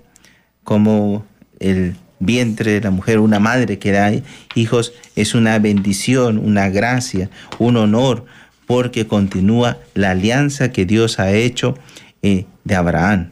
como 0.63 1.27
el 1.59 1.97
vientre 2.21 2.71
de 2.71 2.81
la 2.83 2.93
mujer, 2.93 3.19
una 3.19 3.41
madre 3.41 3.81
que 3.81 3.91
da 3.91 4.13
hijos, 4.55 4.93
es 5.17 5.35
una 5.35 5.59
bendición, 5.59 6.39
una 6.39 6.69
gracia, 6.69 7.31
un 7.59 7.77
honor, 7.77 8.27
porque 8.69 9.09
continúa 9.09 9.79
la 9.95 10.13
alianza 10.13 10.71
que 10.71 10.87
Dios 10.87 11.19
ha 11.19 11.33
hecho 11.33 11.77
eh, 12.23 12.47
de 12.63 12.77
Abraham. 12.77 13.31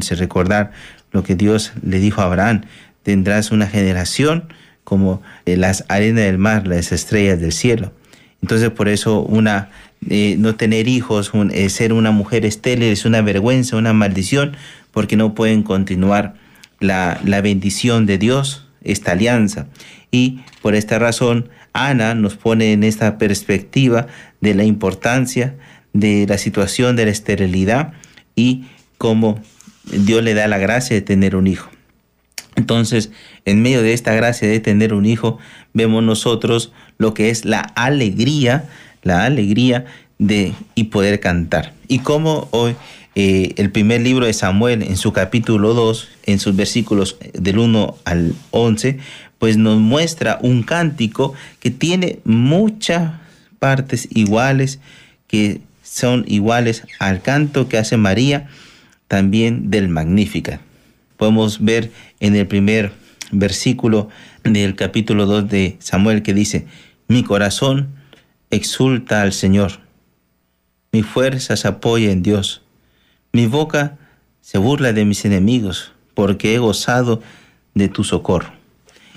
Se 0.00 0.14
recordar 0.14 0.72
lo 1.14 1.22
que 1.22 1.36
Dios 1.36 1.72
le 1.82 2.00
dijo 2.00 2.20
a 2.20 2.24
Abraham, 2.24 2.62
tendrás 3.04 3.52
una 3.52 3.68
generación 3.68 4.52
como 4.82 5.22
eh, 5.46 5.56
las 5.56 5.84
arenas 5.88 6.24
del 6.24 6.38
mar, 6.38 6.66
las 6.66 6.90
estrellas 6.92 7.40
del 7.40 7.52
cielo. 7.52 7.92
Entonces 8.42 8.68
por 8.70 8.88
eso 8.88 9.20
una 9.20 9.70
eh, 10.10 10.34
no 10.38 10.56
tener 10.56 10.88
hijos, 10.88 11.30
eh, 11.52 11.70
ser 11.70 11.92
una 11.92 12.10
mujer 12.10 12.44
estéril 12.44 12.88
es 12.88 13.04
una 13.06 13.22
vergüenza, 13.22 13.76
una 13.76 13.92
maldición, 13.92 14.56
porque 14.90 15.16
no 15.16 15.34
pueden 15.34 15.62
continuar 15.62 16.34
la, 16.80 17.20
la 17.24 17.40
bendición 17.40 18.06
de 18.06 18.18
Dios, 18.18 18.66
esta 18.82 19.12
alianza. 19.12 19.68
Y 20.10 20.40
por 20.62 20.74
esta 20.74 20.98
razón, 20.98 21.48
Ana 21.72 22.14
nos 22.14 22.36
pone 22.36 22.72
en 22.72 22.82
esta 22.82 23.18
perspectiva 23.18 24.08
de 24.40 24.54
la 24.54 24.64
importancia 24.64 25.54
de 25.92 26.26
la 26.28 26.38
situación 26.38 26.96
de 26.96 27.04
la 27.04 27.12
esterilidad 27.12 27.92
y 28.34 28.64
cómo 28.98 29.40
Dios 29.90 30.22
le 30.22 30.34
da 30.34 30.48
la 30.48 30.58
gracia 30.58 30.96
de 30.96 31.02
tener 31.02 31.36
un 31.36 31.46
hijo. 31.46 31.70
Entonces, 32.56 33.10
en 33.44 33.62
medio 33.62 33.82
de 33.82 33.92
esta 33.92 34.14
gracia 34.14 34.48
de 34.48 34.60
tener 34.60 34.94
un 34.94 35.06
hijo, 35.06 35.38
vemos 35.72 36.02
nosotros 36.02 36.72
lo 36.98 37.12
que 37.14 37.30
es 37.30 37.44
la 37.44 37.60
alegría 37.60 38.68
la 39.04 39.24
alegría 39.24 39.84
de 40.18 40.54
y 40.74 40.84
poder 40.84 41.20
cantar. 41.20 41.72
Y 41.86 42.00
como 42.00 42.48
hoy 42.50 42.74
eh, 43.14 43.52
el 43.56 43.70
primer 43.70 44.00
libro 44.00 44.26
de 44.26 44.32
Samuel 44.32 44.82
en 44.82 44.96
su 44.96 45.12
capítulo 45.12 45.74
2, 45.74 46.08
en 46.26 46.40
sus 46.40 46.56
versículos 46.56 47.16
del 47.32 47.58
1 47.58 47.96
al 48.04 48.34
11, 48.50 48.98
pues 49.38 49.56
nos 49.56 49.78
muestra 49.78 50.38
un 50.42 50.62
cántico 50.62 51.34
que 51.60 51.70
tiene 51.70 52.18
muchas 52.24 53.12
partes 53.58 54.08
iguales, 54.10 54.80
que 55.28 55.60
son 55.82 56.24
iguales 56.26 56.82
al 56.98 57.22
canto 57.22 57.68
que 57.68 57.78
hace 57.78 57.96
María, 57.96 58.48
también 59.14 59.70
del 59.70 59.88
Magnífica. 59.88 60.60
Podemos 61.16 61.64
ver 61.64 61.92
en 62.18 62.34
el 62.34 62.48
primer 62.48 62.90
versículo 63.30 64.08
del 64.42 64.74
capítulo 64.74 65.26
2 65.26 65.48
de 65.48 65.76
Samuel 65.78 66.24
que 66.24 66.34
dice, 66.34 66.66
mi 67.06 67.22
corazón 67.22 67.94
exulta 68.50 69.22
al 69.22 69.32
Señor. 69.32 69.78
Mi 70.90 71.04
fuerza 71.04 71.56
se 71.56 71.68
apoya 71.68 72.10
en 72.10 72.24
Dios. 72.24 72.62
Mi 73.32 73.46
boca 73.46 73.98
se 74.40 74.58
burla 74.58 74.92
de 74.92 75.04
mis 75.04 75.24
enemigos 75.24 75.92
porque 76.14 76.52
he 76.52 76.58
gozado 76.58 77.22
de 77.74 77.86
tu 77.86 78.02
socorro. 78.02 78.52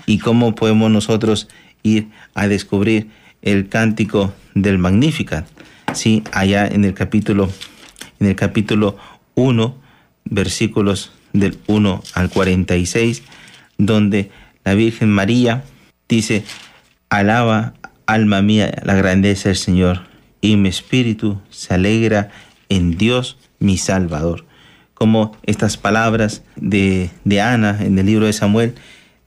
y 0.06 0.20
cómo 0.20 0.54
podemos 0.54 0.92
nosotros 0.92 1.48
ir 1.82 2.08
a 2.34 2.46
descubrir 2.46 3.08
el 3.42 3.68
cántico 3.68 4.32
del 4.54 4.78
Magnificat. 4.78 5.44
Sí, 5.92 6.22
allá 6.30 6.68
en 6.68 6.84
el 6.84 6.94
capítulo 6.94 7.50
en 8.20 8.28
el 8.28 8.36
capítulo 8.36 8.96
1, 9.34 9.87
versículos 10.30 11.12
del 11.32 11.58
1 11.66 12.02
al 12.14 12.30
46, 12.30 13.22
donde 13.76 14.30
la 14.64 14.74
Virgen 14.74 15.10
María 15.10 15.64
dice, 16.08 16.44
alaba 17.08 17.74
alma 18.06 18.42
mía 18.42 18.72
la 18.84 18.94
grandeza 18.94 19.48
del 19.50 19.56
Señor, 19.56 20.02
y 20.40 20.56
mi 20.56 20.68
espíritu 20.68 21.40
se 21.50 21.74
alegra 21.74 22.30
en 22.68 22.96
Dios 22.96 23.36
mi 23.58 23.76
Salvador. 23.76 24.44
Como 24.94 25.36
estas 25.44 25.76
palabras 25.76 26.42
de, 26.56 27.10
de 27.24 27.40
Ana 27.40 27.78
en 27.80 27.98
el 27.98 28.06
libro 28.06 28.26
de 28.26 28.32
Samuel, 28.32 28.74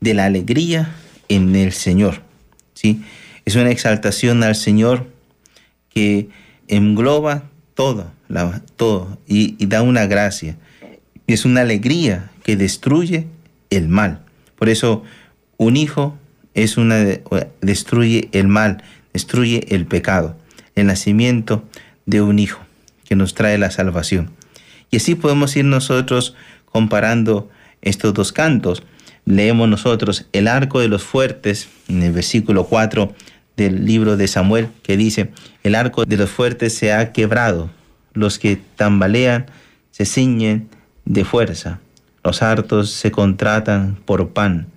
de 0.01 0.13
la 0.13 0.25
alegría 0.25 0.93
en 1.29 1.55
el 1.55 1.72
Señor. 1.72 2.22
¿sí? 2.74 3.01
Es 3.46 3.55
una 3.55 3.72
exaltación 3.72 4.43
al 4.43 4.55
Señor 4.55 5.08
que 5.89 6.29
engloba 6.67 7.43
todo, 7.74 8.12
todo 8.75 9.17
y, 9.27 9.65
da 9.65 9.81
una 9.81 10.05
gracia. 10.08 10.58
Es 11.33 11.45
una 11.45 11.61
alegría 11.61 12.29
que 12.43 12.57
destruye 12.57 13.27
el 13.69 13.88
mal. 13.88 14.19
Por 14.57 14.67
eso 14.67 15.03
un 15.55 15.77
hijo 15.77 16.17
es 16.53 16.75
una 16.75 17.05
destruye 17.61 18.27
el 18.33 18.50
mal, 18.50 18.83
destruye 19.13 19.65
el 19.69 19.85
pecado, 19.85 20.38
el 20.75 20.88
nacimiento 20.88 21.63
de 22.05 22.21
un 22.21 22.38
hijo 22.38 22.59
que 23.05 23.15
nos 23.15 23.33
trae 23.33 23.57
la 23.57 23.71
salvación. 23.71 24.31
Y 24.89 24.97
así 24.97 25.15
podemos 25.15 25.55
ir 25.55 25.63
nosotros 25.63 26.35
comparando 26.65 27.50
estos 27.81 28.13
dos 28.13 28.33
cantos. 28.33 28.83
Leemos 29.23 29.69
nosotros 29.69 30.25
el 30.33 30.50
arco 30.50 30.81
de 30.81 30.89
los 30.89 31.03
fuertes 31.03 31.69
en 31.88 32.03
el 32.03 32.11
versículo 32.11 32.65
4 32.65 33.15
del 33.55 33.85
libro 33.85 34.17
de 34.17 34.27
Samuel 34.27 34.67
que 34.83 34.97
dice, 34.97 35.31
el 35.63 35.75
arco 35.75 36.03
de 36.03 36.17
los 36.17 36.29
fuertes 36.29 36.75
se 36.75 36.91
ha 36.91 37.13
quebrado, 37.13 37.69
los 38.13 38.38
que 38.38 38.59
tambalean 38.75 39.45
se 39.91 40.05
ciñen 40.05 40.67
de 41.05 41.25
fuerza, 41.25 41.79
los 42.24 42.41
hartos 42.41 42.91
se 42.91 43.12
contratan 43.12 43.98
por 44.05 44.29
pan, 44.29 44.67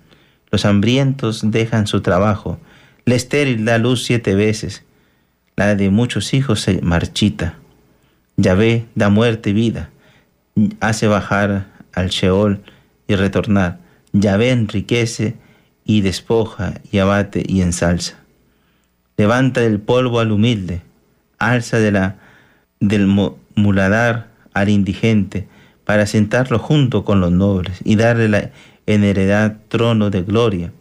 los 0.51 0.65
hambrientos 0.65 1.51
dejan 1.51 1.87
su 1.87 2.01
trabajo, 2.01 2.59
la 3.05 3.15
estéril 3.15 3.65
da 3.65 3.77
luz 3.77 4.03
siete 4.03 4.35
veces, 4.35 4.83
la 5.55 5.75
de 5.75 5.89
muchos 5.89 6.33
hijos 6.33 6.61
se 6.61 6.81
marchita, 6.81 7.55
Yahvé 8.37 8.85
da 8.95 9.09
muerte 9.09 9.51
y 9.51 9.53
vida, 9.53 9.89
hace 10.79 11.07
bajar 11.07 11.67
al 11.93 12.09
Sheol 12.09 12.61
y 13.07 13.15
retornar, 13.15 13.79
Yahvé 14.13 14.51
enriquece 14.51 15.35
y 15.85 16.01
despoja 16.01 16.81
y 16.91 16.97
abate 16.97 17.43
y 17.47 17.61
ensalza. 17.61 18.15
Levanta 19.17 19.61
del 19.61 19.79
polvo 19.79 20.19
al 20.19 20.31
humilde, 20.31 20.81
alza 21.37 21.77
de 21.77 21.91
la, 21.91 22.15
del 22.79 23.07
muladar 23.55 24.27
al 24.53 24.69
indigente, 24.69 25.47
para 25.85 26.05
sentarlo 26.05 26.59
junto 26.59 27.05
con 27.05 27.21
los 27.21 27.31
nobles 27.31 27.79
y 27.83 27.95
darle 27.95 28.27
la, 28.27 28.51
en 28.85 29.03
heredad 29.03 29.57
trono 29.67 30.09
de 30.09 30.23
gloria, 30.23 30.71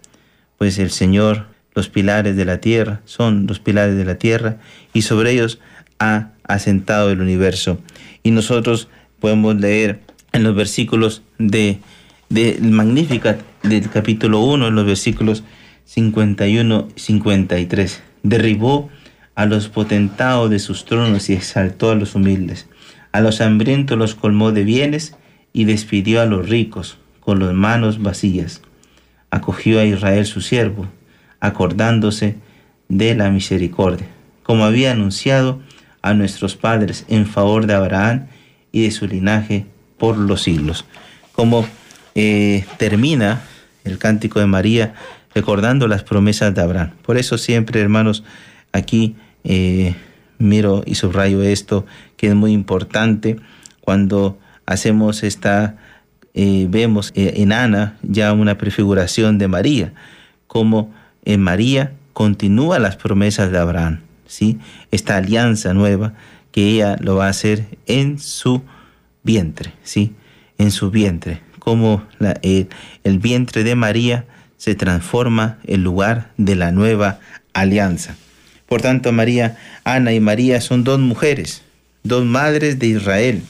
pues 0.58 0.78
el 0.78 0.90
Señor, 0.90 1.46
los 1.74 1.88
pilares 1.88 2.36
de 2.36 2.44
la 2.44 2.60
tierra, 2.60 3.00
son 3.04 3.46
los 3.46 3.60
pilares 3.60 3.96
de 3.96 4.04
la 4.04 4.16
tierra, 4.16 4.58
y 4.92 5.02
sobre 5.02 5.32
ellos 5.32 5.58
ha 5.98 6.30
asentado 6.44 7.10
el 7.10 7.20
universo. 7.20 7.78
Y 8.22 8.30
nosotros 8.30 8.88
podemos 9.20 9.56
leer 9.56 10.00
en 10.32 10.42
los 10.42 10.54
versículos 10.54 11.22
de 11.38 11.78
del 12.30 12.62
Magnificat 12.70 13.40
del 13.62 13.88
capítulo 13.90 14.40
1, 14.40 14.68
en 14.68 14.74
los 14.74 14.86
versículos 14.86 15.44
51 15.84 16.88
y 16.96 17.00
53 17.00 18.02
derribó 18.24 18.90
a 19.36 19.46
los 19.46 19.68
potentados 19.68 20.50
de 20.50 20.58
sus 20.58 20.84
tronos 20.84 21.30
y 21.30 21.34
exaltó 21.34 21.90
a 21.90 21.94
los 21.94 22.16
humildes. 22.16 22.66
A 23.14 23.20
los 23.20 23.40
hambrientos 23.40 23.96
los 23.96 24.16
colmó 24.16 24.50
de 24.50 24.64
bienes 24.64 25.14
y 25.52 25.66
despidió 25.66 26.20
a 26.20 26.26
los 26.26 26.48
ricos 26.48 26.98
con 27.20 27.38
las 27.38 27.52
manos 27.52 28.02
vacías. 28.02 28.60
Acogió 29.30 29.78
a 29.78 29.84
Israel 29.84 30.26
su 30.26 30.40
siervo, 30.40 30.88
acordándose 31.38 32.34
de 32.88 33.14
la 33.14 33.30
misericordia, 33.30 34.08
como 34.42 34.64
había 34.64 34.90
anunciado 34.90 35.60
a 36.02 36.12
nuestros 36.12 36.56
padres 36.56 37.04
en 37.06 37.26
favor 37.26 37.68
de 37.68 37.74
Abraham 37.74 38.26
y 38.72 38.82
de 38.82 38.90
su 38.90 39.06
linaje 39.06 39.66
por 39.96 40.18
los 40.18 40.42
siglos. 40.42 40.84
Como 41.34 41.68
eh, 42.16 42.64
termina 42.78 43.42
el 43.84 43.98
cántico 43.98 44.40
de 44.40 44.46
María 44.46 44.94
recordando 45.32 45.86
las 45.86 46.02
promesas 46.02 46.52
de 46.52 46.62
Abraham. 46.62 46.90
Por 47.02 47.16
eso 47.16 47.38
siempre, 47.38 47.80
hermanos, 47.80 48.24
aquí 48.72 49.14
eh, 49.44 49.94
miro 50.38 50.82
y 50.86 50.94
subrayo 50.94 51.42
esto, 51.42 51.86
que 52.16 52.28
es 52.28 52.34
muy 52.34 52.52
importante 52.52 53.36
cuando 53.80 54.38
hacemos 54.66 55.22
esta, 55.22 55.76
eh, 56.32 56.66
vemos 56.68 57.12
eh, 57.14 57.34
en 57.36 57.52
Ana 57.52 57.96
ya 58.02 58.32
una 58.32 58.58
prefiguración 58.58 59.38
de 59.38 59.48
María, 59.48 59.92
como 60.46 60.92
en 61.24 61.42
María 61.42 61.92
continúa 62.12 62.78
las 62.78 62.96
promesas 62.96 63.50
de 63.50 63.58
Abraham, 63.58 64.00
¿sí? 64.26 64.58
esta 64.90 65.16
alianza 65.16 65.74
nueva 65.74 66.14
que 66.50 66.68
ella 66.68 66.96
lo 67.00 67.16
va 67.16 67.26
a 67.26 67.30
hacer 67.30 67.64
en 67.86 68.18
su 68.18 68.62
vientre, 69.22 69.72
¿sí? 69.82 70.14
en 70.58 70.70
su 70.70 70.90
vientre, 70.90 71.40
como 71.58 72.04
el 72.42 73.18
vientre 73.18 73.64
de 73.64 73.74
María 73.74 74.26
se 74.56 74.74
transforma 74.74 75.58
en 75.64 75.82
lugar 75.82 76.30
de 76.36 76.56
la 76.56 76.70
nueva 76.70 77.18
alianza. 77.52 78.16
Por 78.66 78.80
tanto, 78.82 79.12
María, 79.12 79.56
Ana 79.84 80.12
y 80.12 80.20
María 80.20 80.60
son 80.60 80.84
dos 80.84 80.98
mujeres, 80.98 81.62
dos 82.02 82.24
madres 82.24 82.78
de 82.78 82.88
Israel, 82.88 83.42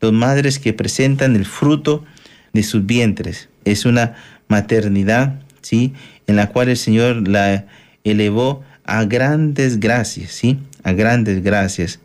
dos 0.00 0.12
madres 0.12 0.58
que 0.58 0.72
presentan 0.72 1.36
el 1.36 1.46
fruto 1.46 2.04
de 2.52 2.62
sus 2.62 2.84
vientres. 2.84 3.48
Es 3.64 3.84
una 3.84 4.14
maternidad, 4.48 5.40
¿sí? 5.62 5.94
En 6.26 6.36
la 6.36 6.48
cual 6.48 6.68
el 6.68 6.76
Señor 6.76 7.26
la 7.28 7.66
elevó 8.04 8.62
a 8.84 9.04
grandes 9.04 9.80
gracias, 9.80 10.32
¿sí? 10.32 10.58
A 10.82 10.92
grandes 10.92 11.42
gracias. 11.42 12.00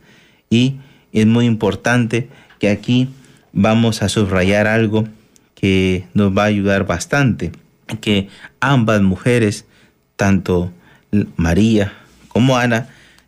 Y 0.49 0.75
es 1.11 1.25
muy 1.25 1.45
importante 1.45 2.29
que 2.59 2.69
aquí 2.69 3.09
vamos 3.51 4.01
a 4.01 4.09
subrayar 4.09 4.67
algo 4.67 5.07
que 5.55 6.05
nos 6.13 6.35
va 6.37 6.43
a 6.43 6.47
ayudar 6.47 6.85
bastante 6.85 7.51
que 8.01 8.27
ambas 8.59 9.01
mujeres, 9.01 9.65
tanto 10.15 10.71
María 11.37 11.93
como 12.37 12.55
Ana, 12.55 12.87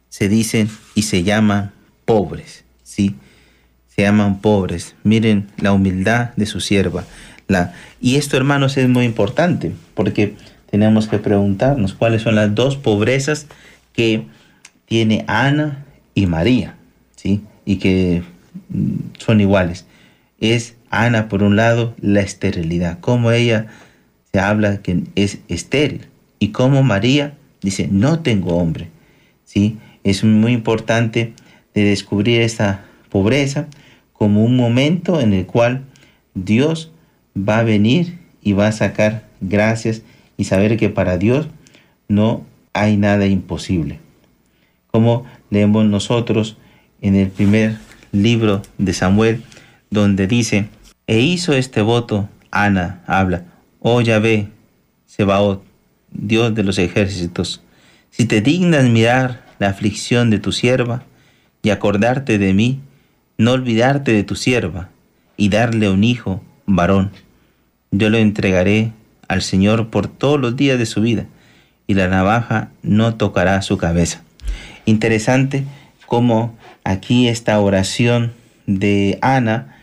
se 0.10 0.30
dicen 0.30 0.70
y 0.94 1.02
se 1.02 1.24
llaman 1.24 1.72
pobres, 2.06 2.64
¿sí? 2.84 3.16
Se 3.88 4.04
llaman 4.04 4.40
pobres. 4.40 4.94
Miren 5.04 5.48
la 5.58 5.74
humildad 5.74 6.30
de 6.36 6.46
su 6.46 6.60
sierva. 6.60 7.06
La, 7.48 7.74
y 8.00 8.18
esto, 8.18 8.38
hermanos, 8.38 8.78
es 8.78 8.88
muy 8.88 9.06
importante 9.06 9.72
porque 9.96 10.36
tenemos 10.70 11.08
que 11.08 11.18
preguntarnos 11.18 11.96
cuáles 11.96 12.22
son 12.22 12.36
las 12.36 12.54
dos 12.54 12.78
pobrezas 12.78 13.48
que 13.94 14.28
tiene 14.86 15.26
Ana 15.28 15.86
y 16.14 16.28
María, 16.28 16.76
¿sí? 17.16 17.42
Y 17.66 17.78
que 17.78 18.22
mm, 18.70 19.18
son 19.18 19.42
iguales. 19.42 19.88
Es 20.40 20.76
Ana, 20.92 21.30
por 21.30 21.42
un 21.42 21.56
lado, 21.56 21.96
la 22.00 22.22
esterilidad, 22.22 23.00
como 23.00 23.32
ella 23.32 23.66
se 24.32 24.40
habla 24.40 24.84
que 24.84 25.02
es 25.16 25.40
estéril. 25.48 26.06
Y 26.38 26.50
como 26.50 26.84
María 26.84 27.34
dice, 27.64 27.88
no 27.92 28.20
tengo 28.20 28.56
hombre. 28.56 28.92
¿Sí? 29.50 29.80
Es 30.04 30.24
muy 30.24 30.52
importante 30.52 31.34
de 31.74 31.84
descubrir 31.84 32.42
esta 32.42 32.86
pobreza 33.10 33.66
como 34.14 34.46
un 34.46 34.56
momento 34.56 35.20
en 35.20 35.34
el 35.34 35.48
cual 35.48 35.86
Dios 36.36 36.92
va 37.36 37.58
a 37.58 37.64
venir 37.64 38.20
y 38.44 38.54
va 38.54 38.68
a 38.68 38.72
sacar 38.72 39.28
gracias 39.42 40.04
y 40.38 40.44
saber 40.44 40.78
que 40.78 40.90
para 40.90 41.18
Dios 41.18 41.48
no 42.08 42.46
hay 42.74 42.96
nada 42.96 43.26
imposible. 43.26 44.00
Como 44.92 45.26
leemos 45.50 45.84
nosotros 45.84 46.58
en 47.02 47.16
el 47.16 47.30
primer 47.30 47.80
libro 48.12 48.62
de 48.78 48.94
Samuel, 48.94 49.42
donde 49.90 50.28
dice, 50.28 50.68
e 51.08 51.22
hizo 51.22 51.54
este 51.54 51.82
voto, 51.82 52.30
Ana 52.52 53.02
habla, 53.08 53.46
Oh 53.80 54.00
Yahvé, 54.02 54.50
Sebaot, 55.08 55.64
Dios 56.12 56.54
de 56.54 56.62
los 56.62 56.78
ejércitos, 56.78 57.64
si 58.12 58.26
te 58.26 58.42
dignas 58.42 58.86
mirar 58.86 59.46
la 59.60 59.70
aflicción 59.70 60.30
de 60.30 60.40
tu 60.40 60.52
sierva 60.52 61.04
y 61.62 61.70
acordarte 61.70 62.38
de 62.38 62.54
mí, 62.54 62.80
no 63.38 63.52
olvidarte 63.52 64.12
de 64.12 64.24
tu 64.24 64.36
sierva 64.36 64.90
y 65.38 65.50
darle 65.50 65.90
un 65.90 66.04
hijo 66.04 66.44
varón, 66.66 67.12
yo 67.92 68.10
lo 68.10 68.18
entregaré 68.18 68.92
al 69.28 69.42
Señor 69.42 69.90
por 69.90 70.08
todos 70.08 70.40
los 70.40 70.56
días 70.56 70.78
de 70.78 70.86
su 70.86 71.02
vida 71.02 71.26
y 71.88 71.94
la 71.94 72.08
navaja 72.08 72.70
no 72.84 73.16
tocará 73.16 73.62
su 73.62 73.78
cabeza. 73.78 74.22
Interesante 74.86 75.64
cómo 76.06 76.58
aquí 76.84 77.28
esta 77.28 77.60
oración 77.60 78.34
de 78.66 79.18
Ana 79.22 79.78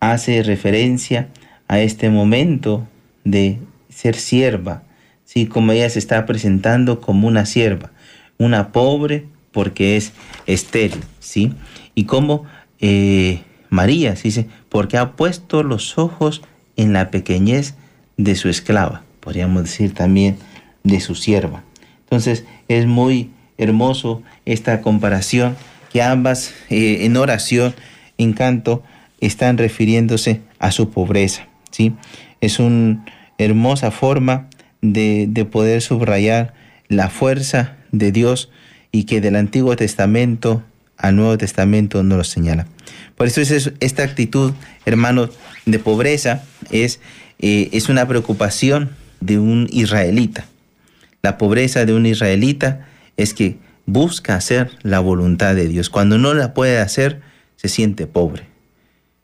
hace 0.00 0.42
referencia 0.42 1.28
a 1.68 1.80
este 1.80 2.10
momento 2.10 2.86
de 3.24 3.58
ser 3.88 4.16
sierva, 4.16 4.82
¿sí? 5.30 5.46
como 5.46 5.70
ella 5.70 5.88
se 5.88 6.00
está 6.00 6.26
presentando 6.26 7.00
como 7.00 7.28
una 7.28 7.46
sierva, 7.46 7.92
una 8.36 8.72
pobre 8.72 9.26
porque 9.52 9.96
es 9.96 10.12
estéril, 10.46 11.04
¿sí? 11.20 11.52
Y 11.94 12.04
como 12.04 12.46
eh, 12.80 13.42
María, 13.68 14.16
¿sí? 14.16 14.28
dice, 14.28 14.48
porque 14.68 14.98
ha 14.98 15.12
puesto 15.12 15.62
los 15.62 15.98
ojos 15.98 16.42
en 16.76 16.92
la 16.92 17.12
pequeñez 17.12 17.74
de 18.16 18.34
su 18.34 18.48
esclava, 18.48 19.04
podríamos 19.20 19.62
decir 19.62 19.94
también 19.94 20.36
de 20.82 20.98
su 20.98 21.14
sierva. 21.14 21.62
Entonces 22.00 22.44
es 22.66 22.86
muy 22.86 23.30
hermoso 23.56 24.22
esta 24.46 24.80
comparación 24.80 25.54
que 25.92 26.02
ambas 26.02 26.54
eh, 26.70 27.04
en 27.04 27.16
oración, 27.16 27.74
en 28.18 28.32
canto, 28.32 28.82
están 29.20 29.58
refiriéndose 29.58 30.40
a 30.58 30.72
su 30.72 30.90
pobreza. 30.90 31.46
¿sí? 31.70 31.92
Es 32.40 32.58
una 32.58 33.04
hermosa 33.38 33.92
forma 33.92 34.48
de, 34.82 35.26
de 35.28 35.44
poder 35.44 35.82
subrayar 35.82 36.54
la 36.88 37.08
fuerza 37.08 37.76
de 37.92 38.12
Dios 38.12 38.50
y 38.92 39.04
que 39.04 39.20
del 39.20 39.36
Antiguo 39.36 39.76
Testamento 39.76 40.62
al 41.00 41.16
Nuevo 41.16 41.38
Testamento 41.38 42.02
nos 42.02 42.18
lo 42.18 42.24
señala. 42.24 42.66
Por 43.16 43.26
eso 43.26 43.40
es 43.40 43.72
esta 43.80 44.02
actitud, 44.02 44.52
hermanos, 44.84 45.30
de 45.66 45.78
pobreza 45.78 46.42
es, 46.70 47.00
eh, 47.38 47.68
es 47.72 47.88
una 47.88 48.06
preocupación 48.06 48.90
de 49.20 49.38
un 49.38 49.66
israelita. 49.70 50.46
La 51.22 51.38
pobreza 51.38 51.84
de 51.84 51.94
un 51.94 52.06
israelita 52.06 52.86
es 53.16 53.34
que 53.34 53.58
busca 53.86 54.36
hacer 54.36 54.70
la 54.82 55.00
voluntad 55.00 55.54
de 55.54 55.68
Dios. 55.68 55.90
Cuando 55.90 56.18
no 56.18 56.34
la 56.34 56.54
puede 56.54 56.78
hacer, 56.78 57.20
se 57.56 57.68
siente 57.68 58.06
pobre. 58.06 58.44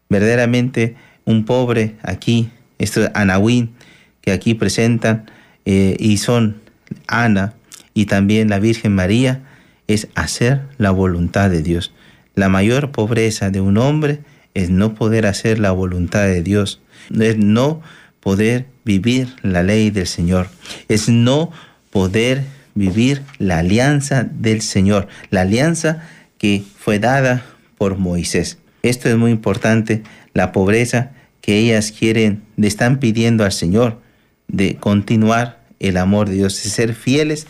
Verdaderamente 0.09 0.97
un 1.25 1.45
pobre 1.45 1.97
aquí, 2.03 2.51
esto 2.79 3.03
es 3.05 3.11
Anahuín, 3.15 3.75
que 4.21 4.33
aquí 4.33 4.55
presentan, 4.55 5.31
eh, 5.67 5.97
y 5.99 6.17
son 6.17 6.63
Ana 7.07 7.55
y 7.93 8.07
también 8.07 8.49
la 8.49 8.59
Virgen 8.59 8.95
María, 8.95 9.43
es 9.89 10.09
hacer 10.15 10.63
la 10.79 10.91
voluntad 10.91 11.49
de 11.51 11.63
Dios. 11.63 11.93
La 12.35 12.49
mayor 12.49 12.93
pobreza 12.93 13.51
de 13.51 13.61
un 13.61 13.79
hombre 13.79 14.21
es 14.55 14.71
no 14.71 14.95
poder 14.95 15.27
hacer 15.27 15.59
la 15.59 15.71
voluntad 15.71 16.25
de 16.25 16.43
Dios, 16.43 16.81
es 17.19 17.39
no 17.39 17.81
poder 18.21 18.67
vivir 18.85 19.29
la 19.43 19.63
ley 19.63 19.91
del 19.91 20.07
Señor, 20.07 20.49
es 20.89 21.09
no 21.09 21.53
poder 21.91 22.45
vivir 22.75 23.23
la 23.39 23.61
alianza 23.61 24.25
del 24.25 24.61
Señor, 24.61 25.09
la 25.31 25.43
alianza 25.43 26.03
que 26.37 26.65
fue 26.79 26.99
dada 26.99 27.45
por 27.79 27.97
Moisés. 27.97 28.59
Esto 28.83 29.09
es 29.09 29.17
muy 29.17 29.31
importante, 29.31 30.03
la 30.35 30.53
pobreza 30.53 31.13
que 31.41 31.59
ellas 31.59 31.93
quieren, 31.93 32.43
le 32.57 32.67
están 32.67 32.99
pidiendo 32.99 33.45
al 33.45 33.53
Señor 33.53 34.05
de 34.49 34.77
continuar 34.77 35.61
el 35.81 35.97
amor 35.97 36.29
de 36.29 36.37
Dios, 36.37 36.63
de 36.63 36.71
ser 36.71 36.95
fieles 36.95 37.47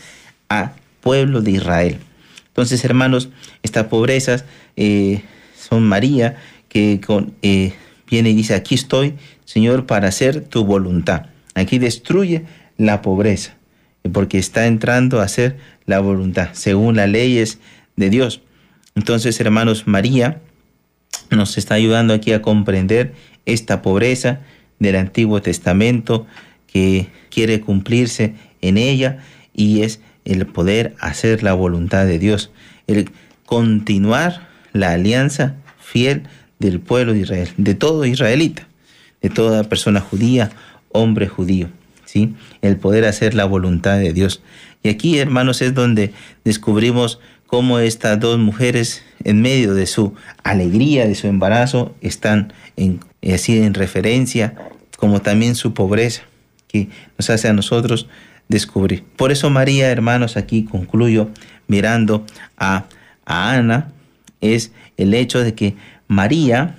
al 0.48 0.72
pueblo 1.00 1.40
de 1.40 1.52
Israel. 1.52 1.98
Entonces, 2.48 2.84
hermanos, 2.84 3.28
esta 3.62 3.88
pobreza 3.88 4.44
eh, 4.76 5.22
son 5.56 5.82
María, 5.84 6.36
que 6.68 7.00
con, 7.04 7.34
eh, 7.42 7.74
viene 8.10 8.30
y 8.30 8.34
dice, 8.34 8.54
aquí 8.54 8.74
estoy, 8.74 9.14
Señor, 9.44 9.86
para 9.86 10.08
hacer 10.08 10.40
tu 10.40 10.64
voluntad. 10.64 11.26
Aquí 11.54 11.78
destruye 11.78 12.44
la 12.76 13.02
pobreza 13.02 13.56
porque 14.12 14.38
está 14.38 14.66
entrando 14.66 15.20
a 15.20 15.24
hacer 15.24 15.58
la 15.84 16.00
voluntad, 16.00 16.50
según 16.52 16.96
las 16.96 17.08
leyes 17.08 17.58
de 17.96 18.10
Dios. 18.10 18.42
Entonces, 18.94 19.40
hermanos, 19.40 19.86
María 19.86 20.40
nos 21.30 21.58
está 21.58 21.74
ayudando 21.74 22.14
aquí 22.14 22.32
a 22.32 22.42
comprender 22.42 23.14
esta 23.46 23.82
pobreza 23.82 24.40
del 24.78 24.96
Antiguo 24.96 25.40
Testamento 25.42 26.26
que 26.66 27.08
quiere 27.30 27.60
cumplirse 27.60 28.34
en 28.60 28.78
ella 28.78 29.18
y 29.54 29.82
es 29.82 30.00
el 30.24 30.46
poder 30.46 30.94
hacer 31.00 31.42
la 31.42 31.54
voluntad 31.54 32.06
de 32.06 32.18
Dios, 32.18 32.50
el 32.86 33.10
continuar 33.44 34.48
la 34.72 34.92
alianza 34.92 35.54
fiel 35.78 36.24
del 36.58 36.80
pueblo 36.80 37.12
de 37.12 37.20
Israel, 37.20 37.48
de 37.56 37.74
todo 37.74 38.04
israelita, 38.04 38.66
de 39.22 39.30
toda 39.30 39.64
persona 39.64 40.00
judía, 40.00 40.50
hombre 40.92 41.28
judío. 41.28 41.68
El 42.62 42.76
poder 42.76 43.04
hacer 43.04 43.34
la 43.34 43.44
voluntad 43.44 43.98
de 43.98 44.12
Dios. 44.12 44.42
Y 44.82 44.88
aquí, 44.88 45.18
hermanos, 45.18 45.60
es 45.62 45.74
donde 45.74 46.12
descubrimos 46.44 47.20
cómo 47.46 47.78
estas 47.78 48.18
dos 48.18 48.38
mujeres, 48.38 49.02
en 49.24 49.42
medio 49.42 49.74
de 49.74 49.86
su 49.86 50.14
alegría, 50.42 51.06
de 51.06 51.14
su 51.14 51.26
embarazo, 51.26 51.94
están 52.00 52.52
en, 52.76 53.00
así 53.34 53.58
en 53.58 53.74
referencia, 53.74 54.54
como 54.96 55.20
también 55.20 55.54
su 55.54 55.74
pobreza, 55.74 56.22
nos 57.18 57.30
hace 57.30 57.48
a 57.48 57.52
nosotros 57.52 58.08
descubrir. 58.48 59.04
Por 59.16 59.32
eso 59.32 59.50
María, 59.50 59.90
hermanos, 59.90 60.36
aquí 60.36 60.64
concluyo 60.64 61.30
mirando 61.66 62.24
a, 62.56 62.86
Ana, 63.24 63.92
es 64.40 64.72
el 64.96 65.14
hecho 65.14 65.42
de 65.42 65.54
que 65.54 65.74
María 66.06 66.76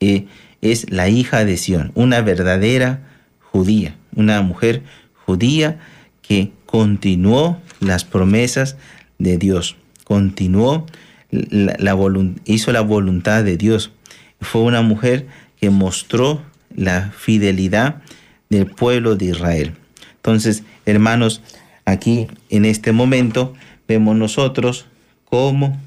eh, 0.00 0.26
es 0.60 0.90
la 0.90 1.08
hija 1.08 1.44
de 1.46 1.56
Sión, 1.56 1.92
una 1.94 2.20
verdadera 2.20 3.00
judía 3.40 3.94
una 4.18 4.42
mujer 4.42 4.82
judía 5.24 5.78
que 6.22 6.50
continuó 6.66 7.60
las 7.80 8.04
promesas 8.04 8.76
de 9.18 9.38
Dios, 9.38 9.76
continuó, 10.04 10.86
la, 11.30 11.96
hizo 12.44 12.72
la 12.72 12.80
voluntad 12.80 13.44
de 13.44 13.56
Dios. 13.56 13.92
Fue 14.40 14.62
una 14.62 14.82
mujer 14.82 15.26
que 15.60 15.70
mostró 15.70 16.42
la 16.74 17.12
fidelidad 17.16 18.02
del 18.50 18.66
pueblo 18.66 19.16
de 19.16 19.26
Israel. 19.26 19.74
Entonces, 20.16 20.62
hermanos, 20.86 21.42
aquí 21.84 22.26
en 22.50 22.64
este 22.64 22.92
momento 22.92 23.54
vemos 23.86 24.16
nosotros 24.16 24.86
cómo 25.24 25.78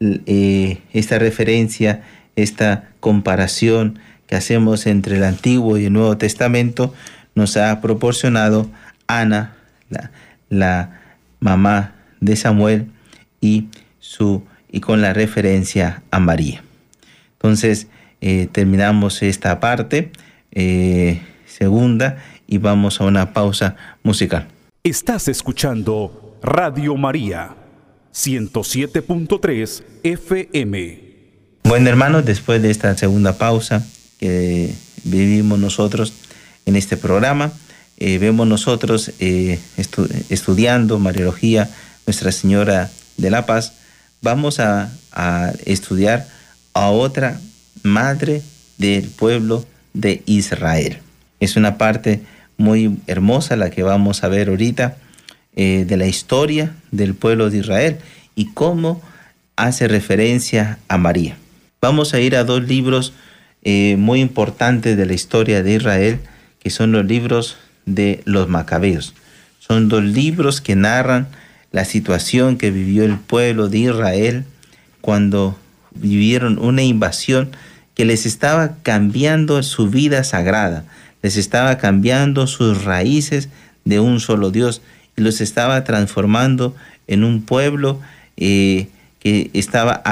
eh, 0.00 0.78
esta 0.92 1.18
referencia, 1.18 2.02
esta 2.36 2.88
comparación 3.00 3.98
que 4.26 4.36
hacemos 4.36 4.86
entre 4.86 5.16
el 5.16 5.24
Antiguo 5.24 5.78
y 5.78 5.86
el 5.86 5.92
Nuevo 5.92 6.16
Testamento 6.18 6.92
nos 7.34 7.56
ha 7.56 7.80
proporcionado 7.80 8.68
Ana, 9.06 9.54
la, 10.48 11.00
mamá 11.38 11.94
de 12.20 12.34
Samuel, 12.34 12.86
y, 13.40 13.68
su, 14.00 14.42
y 14.70 14.80
con 14.80 15.00
la 15.02 15.12
referencia 15.12 16.02
a 16.10 16.18
María. 16.18 16.64
Entonces, 17.34 17.86
eh, 18.20 18.48
terminamos 18.50 19.22
esta 19.22 19.60
parte 19.60 20.10
eh, 20.50 21.20
segunda 21.56 22.18
y 22.46 22.58
vamos 22.58 23.00
a 23.00 23.04
una 23.04 23.32
pausa 23.32 23.76
musical. 24.02 24.48
Estás 24.82 25.28
escuchando 25.28 26.38
Radio 26.42 26.96
María 26.96 27.56
107.3 28.12 29.82
FM. 30.02 31.06
Bueno, 31.64 31.88
hermanos, 31.88 32.24
después 32.24 32.62
de 32.62 32.70
esta 32.70 32.96
segunda 32.96 33.38
pausa 33.38 33.84
que 34.18 34.72
vivimos 35.04 35.58
nosotros, 35.58 36.12
en 36.66 36.76
este 36.76 36.96
programa. 36.96 37.52
Eh, 37.96 38.18
vemos 38.18 38.46
nosotros 38.46 39.12
eh, 39.20 39.58
estudiando 40.28 40.98
Mariología 40.98 41.70
Nuestra 42.04 42.30
Señora 42.30 42.90
de 43.16 43.30
la 43.30 43.46
Paz. 43.46 43.72
Vamos 44.20 44.60
a, 44.60 44.90
estudiar 45.64 46.28
a 46.74 46.90
otra 46.90 47.40
madre 47.82 48.42
del 48.76 49.08
pueblo 49.08 49.64
de 49.94 50.22
Israel. 50.26 50.98
Es 51.40 51.56
una 51.56 51.78
parte 51.78 52.22
muy 52.56 52.98
hermosa 53.06 53.56
la 53.56 53.70
que 53.70 53.82
vamos 53.82 54.24
a 54.24 54.28
ver 54.28 54.48
ahorita 54.48 54.96
eh, 55.54 55.84
de 55.86 55.96
la 55.96 56.06
historia 56.06 56.74
del 56.90 57.14
pueblo 57.14 57.50
de 57.50 57.58
Israel 57.58 57.98
y 58.34 58.52
cómo 58.52 59.02
hace 59.56 59.88
referencia 59.88 60.78
a 60.88 60.98
María. 60.98 61.36
Vamos 61.80 62.14
a 62.14 62.20
ir 62.20 62.36
a 62.36 62.44
dos 62.44 62.62
libros 62.62 63.12
muy 63.98 64.20
importantes 64.20 64.96
de 64.96 65.06
la 65.06 65.14
historia 65.14 65.60
de 65.64 65.74
Israel 65.74 66.20
que 66.66 66.70
son 66.70 66.90
los 66.90 67.04
libros 67.04 67.56
de 67.84 68.22
los 68.24 68.48
macabeos. 68.48 69.14
Son 69.60 69.88
dos 69.88 70.02
libros 70.02 70.60
que 70.60 70.74
narran 70.74 71.28
la 71.70 71.84
situación 71.84 72.58
que 72.58 72.72
vivió 72.72 73.04
el 73.04 73.18
pueblo 73.18 73.68
de 73.68 73.78
Israel 73.78 74.44
cuando 75.00 75.56
vivieron 75.94 76.58
una 76.58 76.82
invasión 76.82 77.50
que 77.94 78.04
les 78.04 78.26
estaba 78.26 78.78
cambiando 78.82 79.62
su 79.62 79.88
vida 79.88 80.24
sagrada, 80.24 80.84
les 81.26 81.36
estaba 81.36 81.76
cambiando 81.76 82.46
sus 82.46 82.84
raíces 82.84 83.48
de 83.84 83.98
un 83.98 84.20
solo 84.20 84.52
Dios 84.52 84.80
y 85.16 85.22
los 85.22 85.40
estaba 85.40 85.82
transformando 85.82 86.76
en 87.08 87.24
un 87.24 87.42
pueblo 87.42 88.00
eh, 88.36 88.86
que 89.18 89.50
estaba 89.52 90.02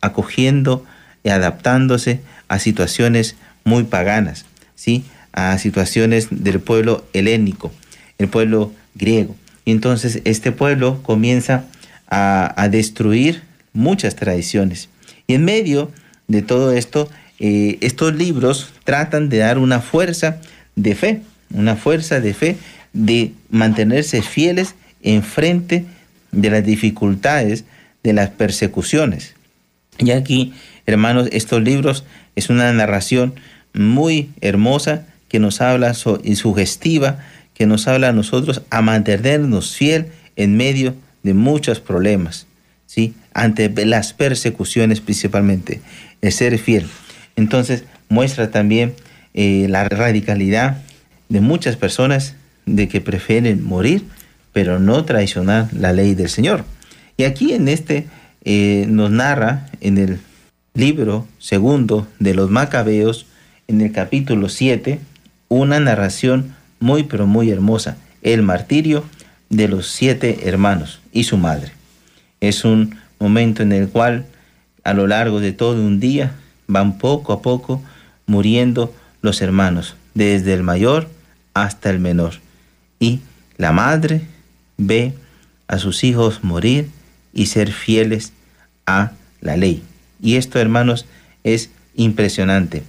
acogiendo 0.00 0.86
y 1.22 1.28
adaptándose 1.28 2.22
a 2.48 2.58
situaciones 2.58 3.36
muy 3.64 3.84
paganas. 3.84 4.46
¿sí? 4.74 5.04
a 5.34 5.58
situaciones 5.58 6.28
del 6.30 6.60
pueblo 6.60 7.04
helénico, 7.12 7.72
el 8.18 8.28
pueblo 8.28 8.72
griego. 8.94 9.36
Y 9.64 9.72
entonces 9.72 10.22
este 10.24 10.50
pueblo 10.50 11.02
comienza 11.02 11.64
a, 12.08 12.68
destruir 12.70 13.42
muchas 13.74 14.14
tradiciones. 14.14 14.88
Y 15.26 15.34
en 15.34 15.44
medio 15.44 15.90
de 16.28 16.40
todo 16.40 16.72
esto, 16.72 17.10
eh, 17.38 17.76
estos 17.80 18.14
libros 18.14 18.72
tratan 18.84 19.28
de 19.28 19.38
dar 19.38 19.58
una 19.58 19.80
fuerza 19.80 20.40
de 20.76 20.94
fe, 20.94 21.22
una 21.52 21.76
fuerza 21.76 22.20
de 22.20 22.34
fe 22.34 22.56
de 22.92 23.32
mantenerse 23.50 24.22
fieles 24.22 24.74
en 25.02 25.22
frente 25.22 25.84
de 26.32 26.50
las 26.50 26.64
dificultades, 26.64 27.64
de 28.02 28.12
las 28.12 28.30
persecuciones. 28.30 29.34
Y 29.98 30.10
aquí, 30.10 30.54
hermanos, 30.86 31.28
estos 31.32 31.62
libros 31.62 32.04
es 32.36 32.50
una 32.50 32.72
narración 32.72 33.34
muy 33.72 34.30
hermosa 34.40 35.06
que 35.28 35.38
nos 35.40 35.60
habla 35.60 35.94
y 36.22 36.36
sugestiva, 36.36 37.18
que 37.54 37.66
nos 37.66 37.86
habla 37.88 38.08
a 38.08 38.12
nosotros 38.12 38.62
a 38.70 38.82
mantenernos 38.82 39.76
fiel 39.76 40.06
en 40.36 40.56
medio 40.56 40.94
de 41.22 41.34
muchos 41.34 41.80
problemas, 41.80 42.46
¿sí? 42.86 43.14
ante 43.32 43.68
las 43.86 44.12
persecuciones 44.12 45.00
principalmente, 45.00 45.80
el 46.20 46.32
ser 46.32 46.58
fiel. 46.58 46.86
Entonces 47.36 47.84
muestra 48.08 48.50
también 48.50 48.94
eh, 49.34 49.66
la 49.68 49.88
radicalidad 49.88 50.82
de 51.28 51.40
muchas 51.40 51.76
personas 51.76 52.36
de 52.66 52.88
que 52.88 53.00
prefieren 53.00 53.62
morir, 53.64 54.04
pero 54.52 54.78
no 54.78 55.04
traicionar 55.04 55.68
la 55.72 55.92
ley 55.92 56.14
del 56.14 56.28
Señor. 56.28 56.64
Y 57.16 57.24
aquí 57.24 57.52
en 57.52 57.68
este 57.68 58.06
eh, 58.44 58.86
nos 58.88 59.10
narra 59.10 59.68
en 59.80 59.98
el 59.98 60.18
libro 60.74 61.26
segundo 61.38 62.06
de 62.18 62.34
los 62.34 62.50
Macabeos, 62.50 63.26
en 63.68 63.80
el 63.80 63.92
capítulo 63.92 64.48
7, 64.48 64.98
una 65.48 65.80
narración 65.80 66.54
muy 66.80 67.04
pero 67.04 67.26
muy 67.26 67.50
hermosa, 67.50 67.96
el 68.22 68.42
martirio 68.42 69.04
de 69.50 69.68
los 69.68 69.88
siete 69.88 70.48
hermanos 70.48 71.00
y 71.12 71.24
su 71.24 71.36
madre. 71.36 71.72
Es 72.40 72.64
un 72.64 72.96
momento 73.18 73.62
en 73.62 73.72
el 73.72 73.88
cual 73.88 74.26
a 74.82 74.92
lo 74.94 75.06
largo 75.06 75.40
de 75.40 75.52
todo 75.52 75.80
un 75.80 76.00
día 76.00 76.34
van 76.66 76.98
poco 76.98 77.32
a 77.32 77.42
poco 77.42 77.82
muriendo 78.26 78.94
los 79.24 79.40
hermanos, 79.40 79.96
desde 80.12 80.52
el 80.52 80.62
mayor 80.62 81.08
hasta 81.54 81.88
el 81.88 81.98
menor. 81.98 82.34
Y 83.00 83.20
la 83.56 83.72
madre 83.72 84.20
ve 84.76 85.14
a 85.66 85.78
sus 85.78 86.04
hijos 86.04 86.44
morir 86.44 86.90
y 87.32 87.46
ser 87.46 87.72
fieles 87.72 88.34
a 88.84 89.12
la 89.40 89.56
ley. 89.56 89.82
Y 90.20 90.36
esto, 90.36 90.58
hermanos, 90.58 91.06
es 91.42 91.70
impresionante. 91.94 92.82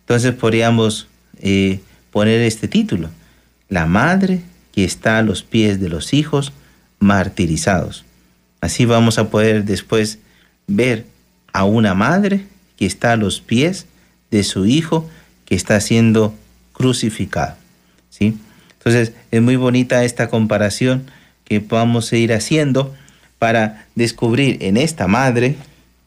Entonces 0.00 0.32
podríamos 0.32 1.08
eh, 1.40 1.80
poner 2.10 2.40
este 2.40 2.68
título, 2.68 3.10
La 3.68 3.84
madre 3.84 4.40
que 4.72 4.84
está 4.84 5.18
a 5.18 5.22
los 5.22 5.42
pies 5.42 5.78
de 5.78 5.90
los 5.90 6.14
hijos 6.14 6.54
martirizados. 7.00 8.06
Así 8.62 8.86
vamos 8.86 9.18
a 9.18 9.28
poder 9.28 9.66
después 9.66 10.20
ver 10.66 11.04
a 11.52 11.64
una 11.64 11.92
madre 11.92 12.46
que 12.78 12.86
está 12.86 13.12
a 13.12 13.16
los 13.16 13.42
pies 13.42 13.84
de 14.30 14.42
su 14.42 14.64
hijo 14.64 15.10
que 15.52 15.56
está 15.56 15.78
siendo 15.82 16.34
crucificado. 16.72 17.56
¿sí? 18.08 18.38
Entonces 18.78 19.12
es 19.30 19.42
muy 19.42 19.56
bonita 19.56 20.02
esta 20.02 20.30
comparación 20.30 21.10
que 21.44 21.58
vamos 21.58 22.10
a 22.10 22.16
ir 22.16 22.32
haciendo 22.32 22.94
para 23.38 23.84
descubrir 23.94 24.56
en 24.62 24.78
esta 24.78 25.08
madre 25.08 25.56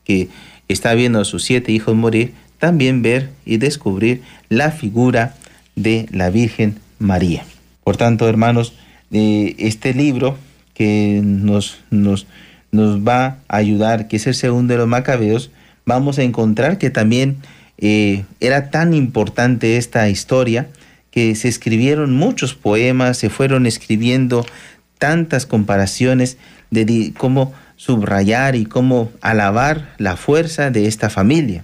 que 0.03 0.29
está 0.67 0.95
viendo 0.95 1.19
a 1.19 1.25
sus 1.25 1.43
siete 1.43 1.71
hijos 1.71 1.95
morir, 1.95 2.33
también 2.57 3.03
ver 3.03 3.29
y 3.45 3.57
descubrir 3.57 4.23
la 4.49 4.71
figura 4.71 5.35
de 5.75 6.07
la 6.09 6.31
Virgen 6.31 6.79
María. 6.97 7.45
Por 7.83 7.97
tanto, 7.97 8.27
hermanos, 8.27 8.73
eh, 9.11 9.53
este 9.59 9.93
libro 9.93 10.39
que 10.73 11.21
nos, 11.23 11.81
nos, 11.91 12.25
nos 12.71 13.07
va 13.07 13.37
a 13.47 13.57
ayudar, 13.57 14.07
que 14.07 14.15
es 14.15 14.25
el 14.25 14.33
segundo 14.33 14.73
de 14.73 14.79
los 14.79 14.87
macabeos, 14.87 15.51
vamos 15.85 16.17
a 16.17 16.23
encontrar 16.23 16.79
que 16.79 16.89
también 16.89 17.37
eh, 17.77 18.25
era 18.39 18.69
tan 18.69 18.93
importante 18.93 19.77
esta 19.77 20.09
historia 20.09 20.67
que 21.11 21.35
se 21.35 21.47
escribieron 21.47 22.13
muchos 22.13 22.55
poemas, 22.55 23.17
se 23.17 23.29
fueron 23.29 23.65
escribiendo 23.65 24.45
tantas 24.97 25.45
comparaciones 25.45 26.37
de 26.71 27.13
cómo 27.17 27.53
subrayar 27.77 28.55
y 28.55 28.65
cómo 28.65 29.11
alabar 29.21 29.93
la 29.97 30.17
fuerza 30.17 30.71
de 30.71 30.87
esta 30.87 31.09
familia. 31.09 31.63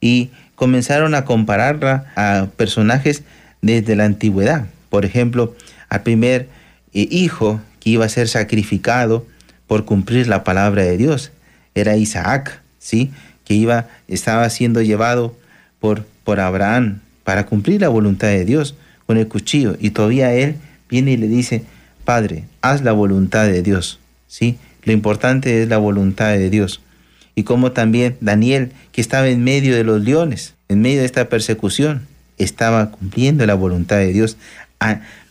Y 0.00 0.30
comenzaron 0.54 1.14
a 1.14 1.24
compararla 1.24 2.06
a 2.16 2.46
personajes 2.56 3.22
desde 3.62 3.96
la 3.96 4.04
antigüedad. 4.04 4.66
Por 4.88 5.04
ejemplo, 5.04 5.54
al 5.88 6.02
primer 6.02 6.48
eh, 6.92 7.06
hijo 7.10 7.60
que 7.80 7.90
iba 7.90 8.04
a 8.04 8.08
ser 8.08 8.28
sacrificado 8.28 9.26
por 9.66 9.84
cumplir 9.84 10.26
la 10.26 10.44
palabra 10.44 10.82
de 10.82 10.96
Dios 10.96 11.32
era 11.74 11.96
Isaac, 11.96 12.60
¿sí? 12.78 13.12
Que 13.44 13.54
iba 13.54 13.86
estaba 14.08 14.48
siendo 14.50 14.82
llevado 14.82 15.36
por 15.80 16.04
por 16.30 16.38
Abraham 16.38 17.00
para 17.24 17.46
cumplir 17.46 17.80
la 17.80 17.88
voluntad 17.88 18.28
de 18.28 18.44
Dios 18.44 18.76
con 19.06 19.16
el 19.16 19.26
cuchillo 19.26 19.76
y 19.80 19.90
todavía 19.90 20.32
él 20.32 20.54
viene 20.88 21.10
y 21.10 21.16
le 21.16 21.26
dice, 21.26 21.64
"Padre, 22.04 22.44
haz 22.60 22.82
la 22.82 22.92
voluntad 22.92 23.46
de 23.46 23.62
Dios." 23.62 23.98
¿Sí? 24.28 24.58
Lo 24.84 24.92
importante 24.92 25.60
es 25.60 25.68
la 25.68 25.78
voluntad 25.78 26.30
de 26.34 26.48
Dios. 26.50 26.80
Y 27.34 27.42
como 27.42 27.72
también 27.72 28.16
Daniel, 28.20 28.70
que 28.92 29.00
estaba 29.00 29.28
en 29.28 29.42
medio 29.42 29.74
de 29.74 29.82
los 29.82 30.02
leones, 30.02 30.54
en 30.68 30.82
medio 30.82 31.00
de 31.00 31.06
esta 31.06 31.28
persecución, 31.28 32.06
estaba 32.38 32.92
cumpliendo 32.92 33.44
la 33.44 33.54
voluntad 33.54 33.96
de 33.96 34.12
Dios. 34.12 34.36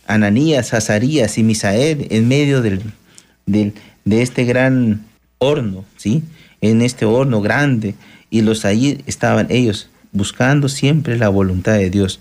Ananías, 0.06 0.74
Azarías 0.74 1.38
y 1.38 1.42
Misael 1.42 2.08
en 2.10 2.28
medio 2.28 2.60
del, 2.60 2.82
del, 3.46 3.72
de 4.04 4.20
este 4.20 4.44
gran 4.44 5.06
horno, 5.38 5.86
¿sí? 5.96 6.22
En 6.60 6.82
este 6.82 7.06
horno 7.06 7.40
grande. 7.40 7.94
Y 8.28 8.42
los 8.42 8.66
ahí 8.66 9.02
estaban 9.06 9.46
ellos 9.48 9.88
buscando 10.12 10.68
siempre 10.68 11.16
la 11.16 11.28
voluntad 11.28 11.74
de 11.74 11.90
Dios. 11.90 12.20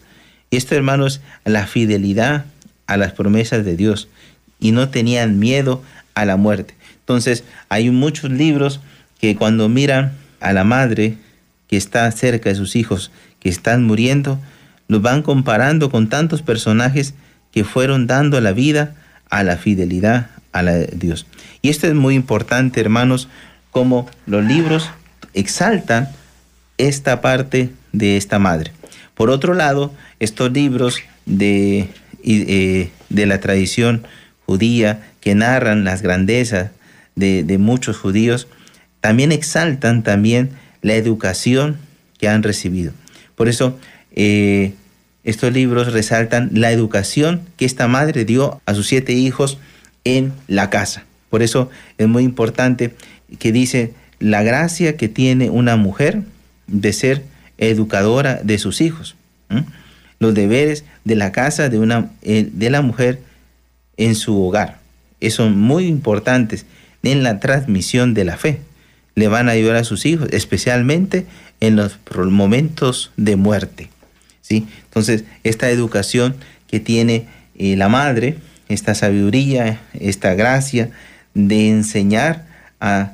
Esto, 0.51 0.75
hermanos, 0.75 1.21
la 1.45 1.67
fidelidad 1.67 2.45
a 2.87 2.97
las 2.97 3.13
promesas 3.13 3.65
de 3.65 3.75
Dios. 3.75 4.07
Y 4.59 4.71
no 4.71 4.89
tenían 4.89 5.39
miedo 5.39 5.81
a 6.15 6.25
la 6.25 6.35
muerte. 6.35 6.75
Entonces, 6.99 7.43
hay 7.69 7.89
muchos 7.91 8.31
libros 8.31 8.81
que 9.19 9.35
cuando 9.35 9.69
miran 9.69 10.13
a 10.39 10.53
la 10.53 10.63
madre 10.63 11.17
que 11.67 11.77
está 11.77 12.11
cerca 12.11 12.49
de 12.49 12.55
sus 12.55 12.75
hijos 12.75 13.11
que 13.39 13.49
están 13.49 13.83
muriendo, 13.85 14.39
los 14.87 15.01
van 15.01 15.21
comparando 15.21 15.89
con 15.89 16.09
tantos 16.09 16.41
personajes 16.41 17.13
que 17.51 17.63
fueron 17.63 18.07
dando 18.07 18.41
la 18.41 18.51
vida 18.51 18.95
a 19.29 19.43
la 19.43 19.57
fidelidad 19.57 20.29
a 20.51 20.63
la 20.63 20.73
de 20.73 20.87
Dios. 20.95 21.25
Y 21.61 21.69
esto 21.69 21.87
es 21.87 21.93
muy 21.93 22.15
importante, 22.15 22.81
hermanos, 22.81 23.27
como 23.71 24.09
los 24.25 24.43
libros 24.43 24.89
exaltan 25.33 26.09
esta 26.77 27.21
parte 27.21 27.69
de 27.91 28.17
esta 28.17 28.39
madre. 28.39 28.71
Por 29.15 29.29
otro 29.29 29.53
lado, 29.53 29.93
estos 30.19 30.51
libros 30.51 30.99
de, 31.25 31.89
eh, 32.23 32.89
de 33.09 33.25
la 33.25 33.39
tradición 33.39 34.05
judía 34.45 35.11
que 35.21 35.35
narran 35.35 35.83
las 35.83 36.01
grandezas 36.01 36.71
de, 37.15 37.43
de 37.43 37.57
muchos 37.57 37.97
judíos, 37.97 38.47
también 39.01 39.31
exaltan 39.31 40.03
también 40.03 40.51
la 40.81 40.95
educación 40.95 41.77
que 42.17 42.27
han 42.27 42.43
recibido. 42.43 42.93
Por 43.35 43.47
eso 43.47 43.77
eh, 44.11 44.73
estos 45.23 45.53
libros 45.53 45.93
resaltan 45.93 46.49
la 46.53 46.71
educación 46.71 47.41
que 47.57 47.65
esta 47.65 47.87
madre 47.87 48.25
dio 48.25 48.61
a 48.65 48.73
sus 48.73 48.87
siete 48.87 49.13
hijos 49.13 49.57
en 50.03 50.33
la 50.47 50.69
casa. 50.69 51.05
Por 51.29 51.41
eso 51.43 51.69
es 51.97 52.07
muy 52.07 52.23
importante 52.23 52.95
que 53.37 53.51
dice 53.51 53.93
la 54.19 54.43
gracia 54.43 54.97
que 54.97 55.07
tiene 55.07 55.49
una 55.49 55.75
mujer 55.75 56.23
de 56.67 56.93
ser 56.93 57.23
educadora 57.59 58.41
de 58.43 58.57
sus 58.57 58.81
hijos. 58.81 59.15
Los 60.19 60.33
deberes 60.33 60.83
de 61.05 61.15
la 61.15 61.31
casa 61.31 61.69
de, 61.69 61.79
una, 61.79 62.09
eh, 62.21 62.49
de 62.51 62.69
la 62.69 62.81
mujer 62.81 63.19
en 63.97 64.15
su 64.15 64.41
hogar. 64.41 64.79
Son 65.29 65.59
muy 65.59 65.85
importantes 65.85 66.65
en 67.03 67.23
la 67.23 67.39
transmisión 67.39 68.13
de 68.13 68.25
la 68.25 68.37
fe. 68.37 68.61
Le 69.15 69.27
van 69.27 69.49
a 69.49 69.53
ayudar 69.53 69.75
a 69.75 69.83
sus 69.83 70.05
hijos, 70.05 70.29
especialmente 70.31 71.25
en 71.59 71.75
los 71.75 71.99
momentos 72.15 73.11
de 73.17 73.35
muerte. 73.35 73.89
¿sí? 74.41 74.67
Entonces, 74.85 75.25
esta 75.43 75.69
educación 75.69 76.35
que 76.67 76.79
tiene 76.79 77.27
eh, 77.57 77.75
la 77.75 77.89
madre, 77.89 78.37
esta 78.69 78.95
sabiduría, 78.95 79.81
esta 79.93 80.33
gracia 80.35 80.89
de 81.33 81.69
enseñar 81.69 82.45
a 82.79 83.13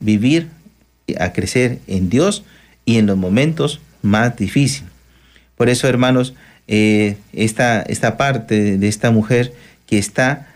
vivir, 0.00 0.48
a 1.18 1.32
crecer 1.32 1.78
en 1.86 2.08
Dios 2.08 2.44
y 2.84 2.98
en 2.98 3.06
los 3.06 3.16
momentos 3.16 3.80
más 4.02 4.36
difíciles. 4.36 4.90
Por 5.56 5.68
eso, 5.68 5.88
hermanos, 5.88 6.34
eh, 6.66 7.16
esta, 7.32 7.82
esta 7.82 8.16
parte 8.16 8.78
de 8.78 8.88
esta 8.88 9.10
mujer 9.10 9.52
que 9.86 9.98
está 9.98 10.48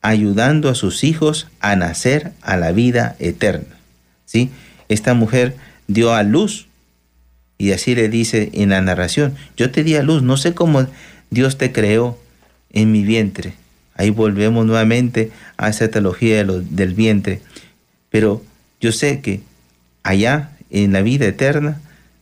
ayudando 0.00 0.68
a 0.68 0.74
sus 0.74 1.04
hijos 1.04 1.48
a 1.60 1.76
nacer 1.76 2.32
a 2.42 2.56
la 2.56 2.72
vida 2.72 3.16
eterna. 3.18 3.76
¿sí? 4.24 4.50
Esta 4.88 5.14
mujer 5.14 5.56
dio 5.86 6.14
a 6.14 6.22
luz 6.22 6.68
y 7.58 7.72
así 7.72 7.94
le 7.94 8.08
dice 8.08 8.50
en 8.52 8.70
la 8.70 8.80
narración, 8.80 9.34
yo 9.56 9.70
te 9.70 9.82
di 9.82 9.96
a 9.96 10.02
luz, 10.02 10.22
no 10.22 10.36
sé 10.36 10.54
cómo 10.54 10.86
Dios 11.30 11.58
te 11.58 11.72
creó 11.72 12.18
en 12.70 12.92
mi 12.92 13.02
vientre. 13.02 13.54
Ahí 13.94 14.10
volvemos 14.10 14.64
nuevamente 14.64 15.32
a 15.56 15.68
esa 15.68 15.88
teología 15.88 16.44
del 16.44 16.94
vientre. 16.94 17.40
Pero 18.10 18.44
yo 18.80 18.92
sé 18.92 19.20
que 19.20 19.40
allá 20.04 20.52
en 20.70 20.92
la 20.92 21.02
vida 21.02 21.26
eterna, 21.26 21.80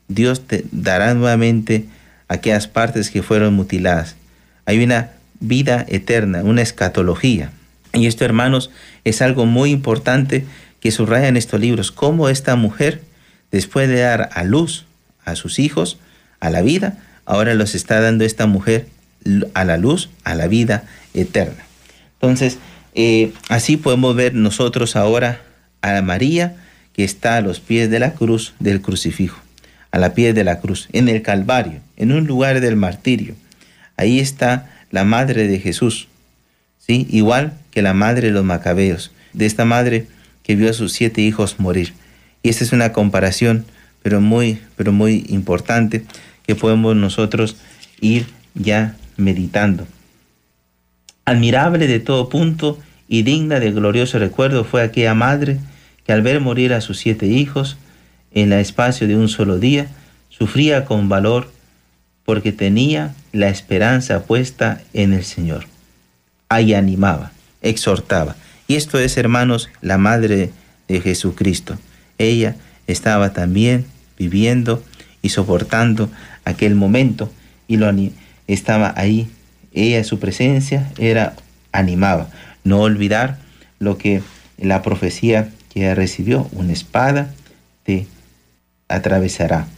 Dios 0.09 0.47
te 0.47 0.65
dará 0.73 1.15
nuevamente 1.15 1.87
aquellas 2.29 2.67
partes 2.69 3.11
que 3.11 3.23
fueron 3.23 3.55
mutiladas. 3.55 4.17
Hay 4.65 4.83
una 4.83 5.11
vida 5.41 5.85
eterna, 5.89 6.43
una 6.43 6.63
escatología. 6.63 7.51
Y 7.93 8.07
esto, 8.07 8.25
hermanos, 8.25 8.71
es 9.05 9.23
algo 9.23 9.47
muy 9.47 9.71
importante 9.71 10.45
que 10.81 10.91
subraya 10.91 11.29
en 11.29 11.37
estos 11.37 11.61
libros, 11.61 11.93
cómo 11.93 12.29
esta 12.29 12.57
mujer, 12.57 13.03
después 13.51 13.89
de 13.89 14.01
dar 14.01 14.31
a 14.35 14.45
luz 14.45 14.87
a 15.25 15.35
sus 15.35 15.59
hijos, 15.59 15.99
a 16.41 16.51
la 16.51 16.63
vida, 16.63 16.99
ahora 17.25 17.55
los 17.55 17.75
está 17.75 18.01
dando 18.01 18.25
esta 18.25 18.47
mujer 18.47 18.89
a 19.55 19.65
la 19.65 19.77
luz, 19.77 20.11
a 20.25 20.35
la 20.35 20.47
vida 20.47 20.85
eterna. 21.15 21.65
Entonces, 22.15 22.59
eh, 22.95 23.33
así 23.49 23.77
podemos 23.77 24.15
ver 24.15 24.35
nosotros 24.35 24.97
ahora 24.97 25.43
a 25.83 26.01
María 26.03 26.57
que 26.97 27.05
está 27.05 27.37
a 27.37 27.43
los 27.43 27.61
pies 27.61 27.91
de 27.91 27.99
la 27.99 28.15
cruz 28.15 28.55
del 28.59 28.81
crucifijo, 28.81 29.39
a 29.91 29.99
la 29.99 30.15
pie 30.15 30.33
de 30.33 30.45
la 30.45 30.61
cruz, 30.61 30.89
en 30.93 31.11
el 31.11 31.21
Calvario, 31.21 31.81
en 31.99 32.11
un 32.11 32.27
lugar 32.27 32.61
del 32.61 32.75
martirio. 32.75 33.35
Ahí 33.99 34.19
está 34.19 34.71
la 34.91 35.05
madre 35.05 35.47
de 35.47 35.61
Jesús, 35.61 36.09
¿sí? 36.79 37.07
igual 37.11 37.53
que 37.71 37.83
la 37.83 37.93
madre 37.93 38.29
de 38.29 38.33
los 38.33 38.45
macabeos, 38.45 39.13
de 39.35 39.45
esta 39.45 39.67
madre 39.67 40.07
que 40.43 40.57
vio 40.57 40.71
a 40.71 40.73
sus 40.73 40.95
siete 40.95 41.21
hijos 41.21 41.61
morir. 41.61 41.93
Y 42.43 42.49
esta 42.49 42.65
es 42.65 42.73
una 42.73 42.95
comparación, 42.95 43.67
pero 44.03 44.23
muy, 44.23 44.59
pero 44.77 44.91
muy 44.91 45.27
importante, 45.29 46.03
que 46.47 46.55
podemos 46.55 46.97
nosotros 46.97 47.57
ir 48.01 48.27
ya 48.55 48.97
meditando. 49.19 49.87
Admirable 51.27 51.89
de 51.89 52.01
todo 52.01 52.31
punto 52.31 52.79
y 53.07 53.23
digna 53.23 53.61
de 53.61 53.73
glorioso 53.73 54.19
recuerdo 54.19 54.65
fue 54.65 54.83
aquella 54.83 55.13
madre 55.13 55.59
que 56.07 56.13
al 56.13 56.23
ver 56.23 56.41
morir 56.41 56.73
a 56.73 56.81
sus 56.81 56.99
siete 56.99 57.27
hijos 57.27 57.77
en 58.33 58.53
el 58.53 58.61
espacio 58.61 59.09
de 59.09 59.17
un 59.17 59.29
solo 59.29 59.59
día, 59.59 59.89
sufría 60.29 60.85
con 60.85 61.09
valor 61.09 61.51
porque 62.25 62.53
tenía 62.53 63.15
la 63.33 63.49
esperanza 63.49 64.25
puesta 64.25 64.81
en 64.93 65.13
el 65.13 65.25
Señor. 65.25 65.67
Ahí 66.49 66.75
animaba, 66.75 67.33
exhortaba. 67.61 68.37
Y 68.69 68.77
esto 68.77 68.99
es, 68.99 69.17
hermanos, 69.17 69.69
la 69.81 69.99
madre 69.99 70.51
de 70.87 71.01
Jesucristo. 71.01 71.79
Ella 72.19 72.57
estaba 72.87 73.33
también 73.33 73.87
viviendo 74.19 74.83
y 75.23 75.31
soportando 75.31 76.09
aquel 76.45 76.75
momento 76.75 77.33
y 77.67 77.79
lo 77.79 77.93
estaba 78.47 78.95
ahí. 78.97 79.29
Ella, 79.73 80.05
su 80.05 80.21
presencia, 80.21 80.91
era 80.99 81.35
animaba. 81.73 82.29
No 82.65 82.81
olvidar 82.81 83.39
lo 83.79 83.99
que 83.99 84.23
la 84.59 84.83
profecía 84.83 85.51
que 85.77 85.95
recibió, 85.95 86.49
una 86.53 86.73
espada 86.73 87.35
te 87.85 88.07
atravesará. 88.89 89.69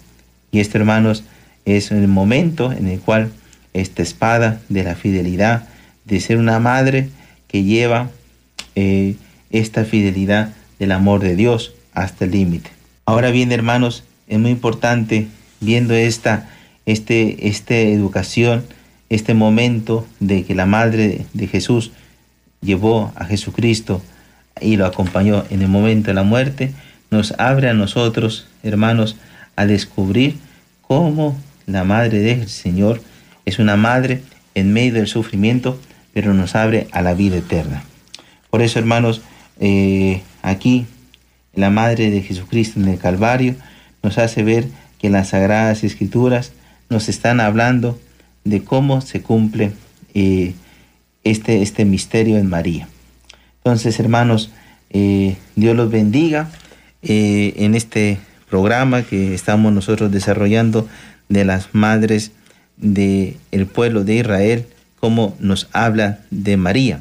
Y 0.53 0.61
esto, 0.61 0.79
hermanos, 0.79 1.25
es 1.65 1.91
el 1.91 2.07
momento 2.07 2.71
en 2.71 2.87
el 2.87 3.01
cual 3.01 3.33
esta 3.75 4.03
espada 4.03 4.61
de 4.69 4.85
la 4.85 4.95
fidelidad, 4.95 5.67
de 6.05 6.21
ser 6.21 6.37
una 6.37 6.61
madre 6.61 7.09
que 7.49 7.65
lleva 7.65 8.11
eh, 8.77 9.17
esta 9.51 9.85
fidelidad 9.85 10.55
del 10.79 10.93
amor 10.93 11.21
de 11.21 11.35
Dios 11.35 11.75
hasta 11.95 12.27
el 12.27 12.31
límite. 12.31 12.71
Ahora 13.05 13.33
bien, 13.33 13.51
hermanos, 13.51 14.05
es 14.29 14.39
muy 14.39 14.53
importante 14.53 15.27
viendo 15.59 15.95
esta, 15.95 16.49
este, 16.87 17.49
esta 17.49 17.75
educación, 17.75 18.65
este 19.09 19.35
momento 19.35 20.07
de 20.21 20.45
que 20.45 20.55
la 20.55 20.65
madre 20.65 21.27
de 21.33 21.47
Jesús 21.49 21.91
llevó 22.61 23.13
a 23.17 23.25
Jesucristo 23.25 24.01
y 24.61 24.77
lo 24.77 24.87
acompañó 24.87 25.45
en 25.51 25.63
el 25.63 25.69
momento 25.69 26.09
de 26.09 26.15
la 26.15 26.23
muerte, 26.23 26.73
nos 27.11 27.33
abre 27.39 27.69
a 27.69 27.75
nosotros, 27.75 28.47
hermanos, 28.63 29.17
a 29.57 29.67
descubrir 29.67 30.37
cómo 30.83 31.39
la 31.67 31.85
madre 31.85 32.21
del 32.21 32.49
Señor 32.49 33.01
es 33.45 33.59
una 33.59 33.77
madre 33.77 34.23
en 34.55 34.73
medio 34.73 34.95
del 34.95 35.07
sufrimiento, 35.07 35.81
pero 36.13 36.35
nos 36.35 36.55
abre 36.55 36.89
a 36.93 37.03
la 37.03 37.15
vida 37.15 37.37
eterna. 37.37 37.83
Por 38.51 38.63
eso, 38.63 38.79
hermanos, 38.79 39.23
eh, 39.61 40.23
aquí 40.43 40.87
la 41.55 41.71
madre 41.71 42.11
de 42.11 42.23
Jesucristo 42.23 42.81
en 42.81 42.89
el 42.89 42.99
Calvario 42.99 43.55
nos 44.03 44.19
hace 44.19 44.43
ver 44.43 44.67
que 44.99 45.11
las 45.11 45.29
Sagradas 45.29 45.85
Escrituras 45.85 46.53
nos 46.89 47.09
están 47.09 47.41
hablando 47.41 47.99
de 48.45 48.65
cómo 48.65 49.01
se 49.01 49.23
cumple 49.23 49.73
eh, 50.15 50.55
este, 51.25 51.63
este 51.63 51.85
misterio 51.85 52.39
en 52.39 52.49
María. 52.49 52.89
Entonces, 53.69 54.01
hermanos, 54.01 54.51
eh, 54.89 55.37
Dios 55.55 55.77
los 55.77 55.91
bendiga 55.91 56.49
eh, 57.03 57.53
en 57.57 57.75
este 57.75 58.19
programa 58.49 59.03
que 59.03 59.35
estamos 59.35 59.75
nosotros 59.75 60.11
desarrollando 60.11 60.89
de 61.29 61.45
las 61.45 61.75
madres 61.75 62.33
del 62.79 63.37
el 63.51 63.67
pueblo 63.67 64.05
de 64.05 64.15
Israel, 64.15 64.65
cómo 64.99 65.37
nos 65.39 65.69
habla 65.73 66.21
de 66.31 66.57
María 66.57 67.01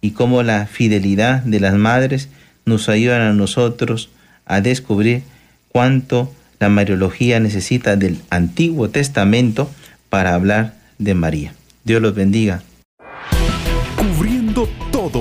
y 0.00 0.12
cómo 0.12 0.42
la 0.42 0.66
fidelidad 0.66 1.42
de 1.42 1.60
las 1.60 1.74
madres 1.74 2.30
nos 2.64 2.88
ayuda 2.88 3.28
a 3.28 3.34
nosotros 3.34 4.08
a 4.46 4.62
descubrir 4.62 5.24
cuánto 5.68 6.32
la 6.58 6.70
Mariología 6.70 7.38
necesita 7.38 7.96
del 7.96 8.16
Antiguo 8.30 8.88
Testamento 8.88 9.70
para 10.08 10.34
hablar 10.34 10.72
de 10.96 11.12
María. 11.12 11.52
Dios 11.84 12.00
los 12.00 12.14
bendiga. 12.14 12.62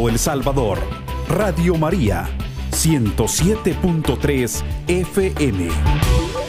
El 0.05 0.19
Salvador. 0.19 0.77
Radio 1.27 1.75
María, 1.75 2.29
107.3 2.69 4.63
FM. 4.87 6.46